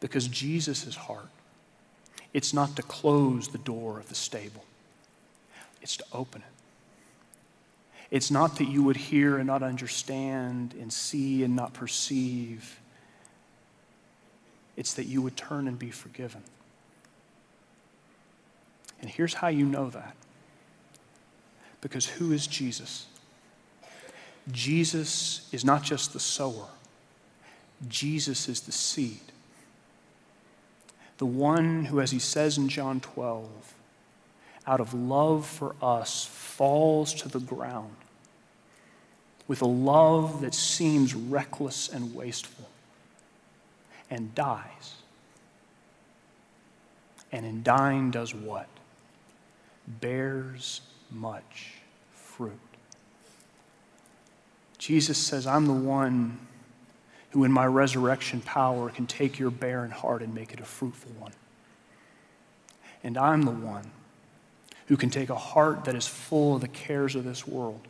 Because 0.00 0.26
Jesus' 0.26 0.96
heart, 0.96 1.28
it's 2.34 2.52
not 2.52 2.74
to 2.76 2.82
close 2.82 3.48
the 3.48 3.58
door 3.58 4.00
of 4.00 4.08
the 4.08 4.16
stable, 4.16 4.64
it's 5.80 5.96
to 5.98 6.04
open 6.12 6.42
it. 6.42 6.58
It's 8.10 8.30
not 8.30 8.56
that 8.56 8.68
you 8.68 8.82
would 8.82 8.96
hear 8.96 9.36
and 9.36 9.46
not 9.46 9.62
understand 9.62 10.74
and 10.80 10.92
see 10.92 11.44
and 11.44 11.54
not 11.54 11.74
perceive. 11.74 12.80
It's 14.78 14.94
that 14.94 15.06
you 15.06 15.20
would 15.22 15.36
turn 15.36 15.66
and 15.66 15.76
be 15.76 15.90
forgiven. 15.90 16.40
And 19.00 19.10
here's 19.10 19.34
how 19.34 19.48
you 19.48 19.66
know 19.66 19.90
that. 19.90 20.14
Because 21.80 22.06
who 22.06 22.30
is 22.30 22.46
Jesus? 22.46 23.06
Jesus 24.52 25.48
is 25.50 25.64
not 25.64 25.82
just 25.82 26.12
the 26.12 26.20
sower, 26.20 26.68
Jesus 27.88 28.48
is 28.48 28.60
the 28.60 28.72
seed. 28.72 29.18
The 31.18 31.26
one 31.26 31.86
who, 31.86 32.00
as 32.00 32.12
he 32.12 32.20
says 32.20 32.56
in 32.56 32.68
John 32.68 33.00
12, 33.00 33.74
out 34.64 34.80
of 34.80 34.94
love 34.94 35.44
for 35.44 35.74
us, 35.82 36.24
falls 36.24 37.12
to 37.14 37.28
the 37.28 37.40
ground 37.40 37.96
with 39.48 39.60
a 39.60 39.66
love 39.66 40.40
that 40.42 40.54
seems 40.54 41.16
reckless 41.16 41.88
and 41.88 42.14
wasteful 42.14 42.68
and 44.10 44.34
dies. 44.34 44.94
And 47.30 47.44
in 47.44 47.62
dying, 47.62 48.10
does 48.10 48.34
what? 48.34 48.68
Bears 49.86 50.80
much 51.10 51.74
fruit. 52.12 52.58
Jesus 54.78 55.18
says, 55.18 55.46
I'm 55.46 55.66
the 55.66 55.72
one 55.72 56.38
who, 57.30 57.44
in 57.44 57.52
my 57.52 57.66
resurrection 57.66 58.40
power, 58.40 58.88
can 58.88 59.06
take 59.06 59.38
your 59.38 59.50
barren 59.50 59.90
heart 59.90 60.22
and 60.22 60.34
make 60.34 60.52
it 60.52 60.60
a 60.60 60.64
fruitful 60.64 61.12
one. 61.18 61.32
And 63.04 63.18
I'm 63.18 63.42
the 63.42 63.50
one 63.50 63.90
who 64.86 64.96
can 64.96 65.10
take 65.10 65.28
a 65.28 65.36
heart 65.36 65.84
that 65.84 65.94
is 65.94 66.06
full 66.06 66.54
of 66.54 66.62
the 66.62 66.68
cares 66.68 67.14
of 67.14 67.24
this 67.24 67.46
world, 67.46 67.86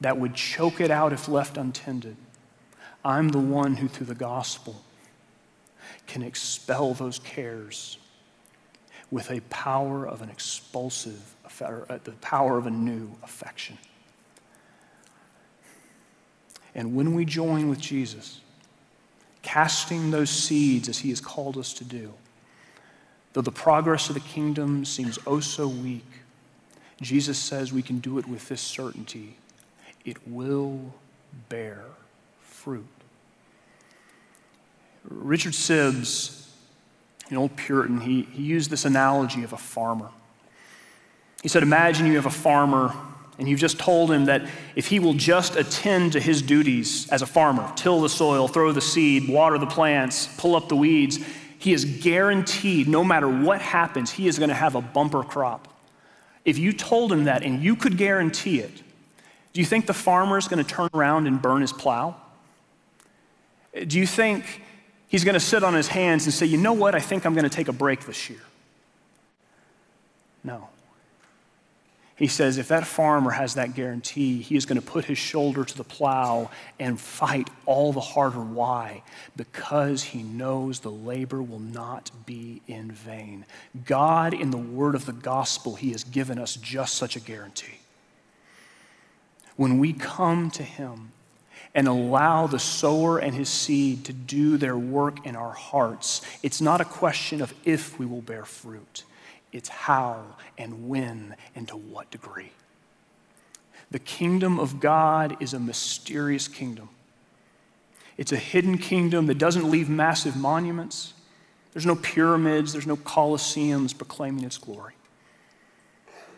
that 0.00 0.18
would 0.18 0.34
choke 0.34 0.80
it 0.80 0.90
out 0.90 1.12
if 1.12 1.28
left 1.28 1.56
untended, 1.56 2.16
I'm 3.04 3.30
the 3.30 3.38
one 3.38 3.76
who, 3.76 3.88
through 3.88 4.06
the 4.06 4.14
gospel, 4.14 4.82
can 6.06 6.22
expel 6.22 6.94
those 6.94 7.18
cares 7.18 7.98
with 9.10 9.30
a 9.30 9.40
power 9.42 10.06
of 10.06 10.22
an 10.22 10.28
expulsive, 10.28 11.34
uh, 11.60 11.98
the 12.04 12.12
power 12.20 12.58
of 12.58 12.66
a 12.66 12.70
new 12.70 13.10
affection. 13.22 13.78
And 16.74 16.94
when 16.94 17.14
we 17.14 17.24
join 17.24 17.68
with 17.68 17.80
Jesus, 17.80 18.40
casting 19.42 20.10
those 20.10 20.30
seeds 20.30 20.88
as 20.88 20.98
he 20.98 21.08
has 21.10 21.20
called 21.20 21.56
us 21.56 21.72
to 21.74 21.84
do, 21.84 22.12
though 23.32 23.40
the 23.40 23.50
progress 23.50 24.08
of 24.08 24.14
the 24.14 24.20
kingdom 24.20 24.84
seems 24.84 25.18
oh 25.26 25.40
so 25.40 25.66
weak, 25.68 26.06
Jesus 27.00 27.38
says 27.38 27.72
we 27.72 27.82
can 27.82 27.98
do 27.98 28.18
it 28.18 28.26
with 28.26 28.48
this 28.48 28.60
certainty 28.60 29.36
it 30.08 30.16
will 30.26 30.94
bear 31.48 31.84
fruit. 32.40 32.86
Richard 35.08 35.52
Sibbes, 35.52 36.46
an 37.30 37.36
old 37.36 37.56
Puritan, 37.56 38.00
he, 38.00 38.22
he 38.22 38.42
used 38.42 38.70
this 38.70 38.84
analogy 38.84 39.42
of 39.42 39.52
a 39.52 39.58
farmer. 39.58 40.10
He 41.42 41.48
said, 41.48 41.62
Imagine 41.62 42.06
you 42.06 42.16
have 42.16 42.26
a 42.26 42.30
farmer 42.30 42.94
and 43.38 43.48
you've 43.48 43.60
just 43.60 43.78
told 43.78 44.10
him 44.10 44.24
that 44.24 44.48
if 44.74 44.88
he 44.88 44.98
will 44.98 45.14
just 45.14 45.54
attend 45.54 46.12
to 46.12 46.20
his 46.20 46.42
duties 46.42 47.08
as 47.10 47.22
a 47.22 47.26
farmer, 47.26 47.72
till 47.76 48.00
the 48.00 48.08
soil, 48.08 48.48
throw 48.48 48.72
the 48.72 48.80
seed, 48.80 49.28
water 49.28 49.58
the 49.58 49.66
plants, 49.66 50.28
pull 50.38 50.56
up 50.56 50.68
the 50.68 50.74
weeds, 50.74 51.20
he 51.58 51.72
is 51.72 51.84
guaranteed, 51.84 52.88
no 52.88 53.04
matter 53.04 53.28
what 53.28 53.60
happens, 53.60 54.10
he 54.10 54.26
is 54.26 54.38
going 54.38 54.48
to 54.48 54.54
have 54.56 54.74
a 54.74 54.80
bumper 54.80 55.22
crop. 55.22 55.68
If 56.44 56.58
you 56.58 56.72
told 56.72 57.12
him 57.12 57.24
that 57.24 57.44
and 57.44 57.62
you 57.62 57.76
could 57.76 57.96
guarantee 57.96 58.58
it, 58.58 58.82
do 59.52 59.60
you 59.60 59.66
think 59.66 59.86
the 59.86 59.94
farmer 59.94 60.36
is 60.36 60.48
going 60.48 60.64
to 60.64 60.68
turn 60.68 60.88
around 60.92 61.26
and 61.28 61.40
burn 61.40 61.60
his 61.60 61.72
plow? 61.72 62.16
Do 63.86 63.98
you 63.98 64.06
think 64.06 64.62
he's 65.08 65.24
going 65.24 65.34
to 65.34 65.40
sit 65.40 65.62
on 65.64 65.74
his 65.74 65.88
hands 65.88 66.24
and 66.24 66.32
say, 66.32 66.46
you 66.46 66.58
know 66.58 66.72
what, 66.72 66.94
I 66.94 67.00
think 67.00 67.26
I'm 67.26 67.34
going 67.34 67.44
to 67.44 67.50
take 67.50 67.68
a 67.68 67.72
break 67.72 68.06
this 68.06 68.30
year? 68.30 68.40
No. 70.44 70.68
He 72.18 72.26
says 72.26 72.58
if 72.58 72.66
that 72.68 72.84
farmer 72.84 73.30
has 73.30 73.54
that 73.54 73.74
guarantee, 73.74 74.42
he 74.42 74.56
is 74.56 74.66
going 74.66 74.80
to 74.80 74.84
put 74.84 75.04
his 75.04 75.18
shoulder 75.18 75.64
to 75.64 75.76
the 75.76 75.84
plow 75.84 76.50
and 76.80 76.98
fight 76.98 77.48
all 77.64 77.92
the 77.92 78.00
harder. 78.00 78.40
Why? 78.40 79.04
Because 79.36 80.02
he 80.02 80.24
knows 80.24 80.80
the 80.80 80.90
labor 80.90 81.40
will 81.40 81.60
not 81.60 82.10
be 82.26 82.60
in 82.66 82.90
vain. 82.90 83.46
God, 83.84 84.34
in 84.34 84.50
the 84.50 84.56
word 84.58 84.96
of 84.96 85.06
the 85.06 85.12
gospel, 85.12 85.76
he 85.76 85.92
has 85.92 86.02
given 86.02 86.40
us 86.40 86.56
just 86.56 86.96
such 86.96 87.14
a 87.14 87.20
guarantee. 87.20 87.78
When 89.54 89.78
we 89.78 89.92
come 89.92 90.50
to 90.52 90.64
him, 90.64 91.12
and 91.74 91.86
allow 91.86 92.46
the 92.46 92.58
sower 92.58 93.18
and 93.18 93.34
his 93.34 93.48
seed 93.48 94.04
to 94.06 94.12
do 94.12 94.56
their 94.56 94.76
work 94.76 95.26
in 95.26 95.36
our 95.36 95.52
hearts. 95.52 96.22
It's 96.42 96.60
not 96.60 96.80
a 96.80 96.84
question 96.84 97.40
of 97.40 97.54
if 97.64 97.98
we 97.98 98.06
will 98.06 98.22
bear 98.22 98.44
fruit, 98.44 99.04
it's 99.52 99.68
how 99.68 100.24
and 100.56 100.88
when 100.88 101.36
and 101.54 101.68
to 101.68 101.76
what 101.76 102.10
degree. 102.10 102.52
The 103.90 103.98
kingdom 103.98 104.58
of 104.58 104.80
God 104.80 105.36
is 105.40 105.54
a 105.54 105.60
mysterious 105.60 106.48
kingdom. 106.48 106.90
It's 108.18 108.32
a 108.32 108.36
hidden 108.36 108.78
kingdom 108.78 109.26
that 109.26 109.38
doesn't 109.38 109.70
leave 109.70 109.88
massive 109.88 110.36
monuments. 110.36 111.14
There's 111.72 111.86
no 111.86 111.94
pyramids, 111.94 112.72
there's 112.72 112.86
no 112.86 112.96
colosseums 112.96 113.96
proclaiming 113.96 114.44
its 114.44 114.58
glory. 114.58 114.94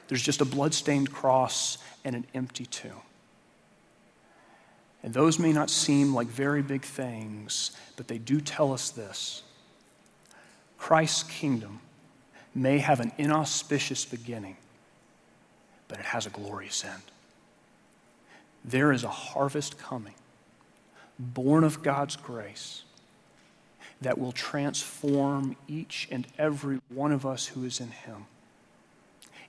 There's 0.09 0.22
just 0.22 0.41
a 0.41 0.45
bloodstained 0.45 1.12
cross 1.12 1.78
and 2.05 2.14
an 2.14 2.26
empty 2.35 2.66
tomb. 2.66 3.01
And 5.03 5.15
those 5.15 5.39
may 5.39 5.53
not 5.53 5.71
seem 5.71 6.15
like 6.15 6.27
very 6.27 6.63
big 6.63 6.83
things, 6.83 7.73
but 7.97 8.09
they 8.09 8.19
do 8.19 8.41
tell 8.41 8.73
us 8.73 8.91
this 8.91 9.43
Christ's 10.79 11.23
kingdom 11.25 11.81
may 12.55 12.79
have 12.79 13.01
an 13.01 13.13
inauspicious 13.17 14.05
beginning, 14.05 14.57
but 15.89 15.99
it 15.99 16.07
has 16.07 16.27
a 16.27 16.31
glorious 16.31 16.85
end. 16.85 17.03
There 18.65 18.93
is 18.93 19.05
a 19.05 19.09
harvest 19.09 19.79
coming, 19.79 20.15
born 21.19 21.65
of 21.65 21.83
God's 21.83 22.17
grace, 22.17 22.83
that 24.03 24.19
will 24.19 24.33
transform 24.33 25.57
each 25.69 26.09
and 26.11 26.27
every 26.39 26.81
one 26.89 27.13
of 27.13 27.25
us 27.25 27.47
who 27.47 27.65
is 27.65 27.81
in 27.81 27.91
Him 27.91 28.27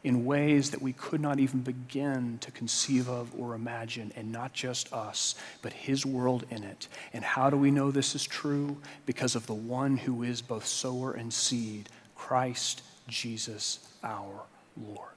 in 0.03 0.25
ways 0.25 0.71
that 0.71 0.81
we 0.81 0.93
could 0.93 1.21
not 1.21 1.39
even 1.39 1.61
begin 1.61 2.37
to 2.39 2.51
conceive 2.51 3.07
of 3.07 3.31
or 3.39 3.53
imagine, 3.53 4.11
and 4.15 4.31
not 4.31 4.53
just 4.53 4.91
us, 4.91 5.35
but 5.61 5.73
His 5.73 6.05
world 6.05 6.45
in 6.49 6.63
it. 6.63 6.87
And 7.13 7.23
how 7.23 7.49
do 7.49 7.57
we 7.57 7.69
know 7.69 7.91
this 7.91 8.15
is 8.15 8.23
true? 8.23 8.77
Because 9.05 9.35
of 9.35 9.45
the 9.45 9.53
one 9.53 9.97
who 9.97 10.23
is 10.23 10.41
both 10.41 10.65
sower 10.65 11.13
and 11.13 11.31
seed, 11.31 11.89
Christ 12.15 12.81
Jesus 13.07 13.79
our 14.03 14.43
Lord. 14.75 15.09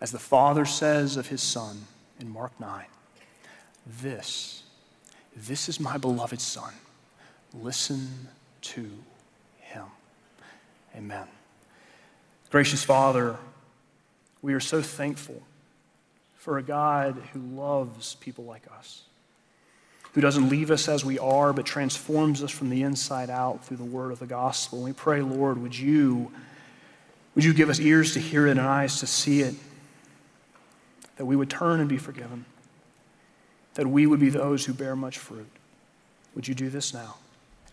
As 0.00 0.12
the 0.12 0.18
Father 0.18 0.64
says 0.64 1.16
of 1.16 1.28
His 1.28 1.42
Son 1.42 1.82
in 2.18 2.30
Mark 2.30 2.58
9, 2.58 2.84
this, 4.00 4.62
this 5.36 5.68
is 5.68 5.78
my 5.78 5.98
beloved 5.98 6.40
Son. 6.40 6.72
Listen 7.52 8.28
to 8.62 8.88
Him. 9.60 9.84
Amen. 10.96 11.26
Gracious 12.50 12.82
Father, 12.82 13.36
we 14.42 14.54
are 14.54 14.60
so 14.60 14.82
thankful 14.82 15.40
for 16.36 16.58
a 16.58 16.62
God 16.64 17.14
who 17.32 17.38
loves 17.38 18.16
people 18.16 18.44
like 18.44 18.64
us, 18.76 19.02
who 20.14 20.20
doesn't 20.20 20.48
leave 20.48 20.72
us 20.72 20.88
as 20.88 21.04
we 21.04 21.16
are, 21.16 21.52
but 21.52 21.64
transforms 21.64 22.42
us 22.42 22.50
from 22.50 22.68
the 22.68 22.82
inside 22.82 23.30
out 23.30 23.64
through 23.64 23.76
the 23.76 23.84
word 23.84 24.10
of 24.10 24.18
the 24.18 24.26
gospel. 24.26 24.78
And 24.78 24.86
we 24.86 24.92
pray, 24.92 25.22
Lord, 25.22 25.58
would 25.58 25.78
you, 25.78 26.32
would 27.36 27.44
you 27.44 27.54
give 27.54 27.70
us 27.70 27.78
ears 27.78 28.14
to 28.14 28.20
hear 28.20 28.48
it 28.48 28.52
and 28.52 28.60
eyes 28.60 28.98
to 28.98 29.06
see 29.06 29.42
it, 29.42 29.54
that 31.18 31.26
we 31.26 31.36
would 31.36 31.50
turn 31.50 31.78
and 31.78 31.88
be 31.88 31.98
forgiven, 31.98 32.46
that 33.74 33.86
we 33.86 34.08
would 34.08 34.18
be 34.18 34.28
those 34.28 34.64
who 34.64 34.74
bear 34.74 34.96
much 34.96 35.18
fruit. 35.18 35.50
Would 36.34 36.48
you 36.48 36.56
do 36.56 36.68
this 36.68 36.92
now, 36.92 37.14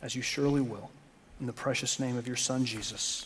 as 0.03 0.15
you 0.15 0.21
surely 0.21 0.61
will, 0.61 0.91
in 1.39 1.47
the 1.47 1.53
precious 1.53 1.99
name 1.99 2.15
of 2.15 2.27
your 2.27 2.35
Son, 2.35 2.63
Jesus. 2.63 3.25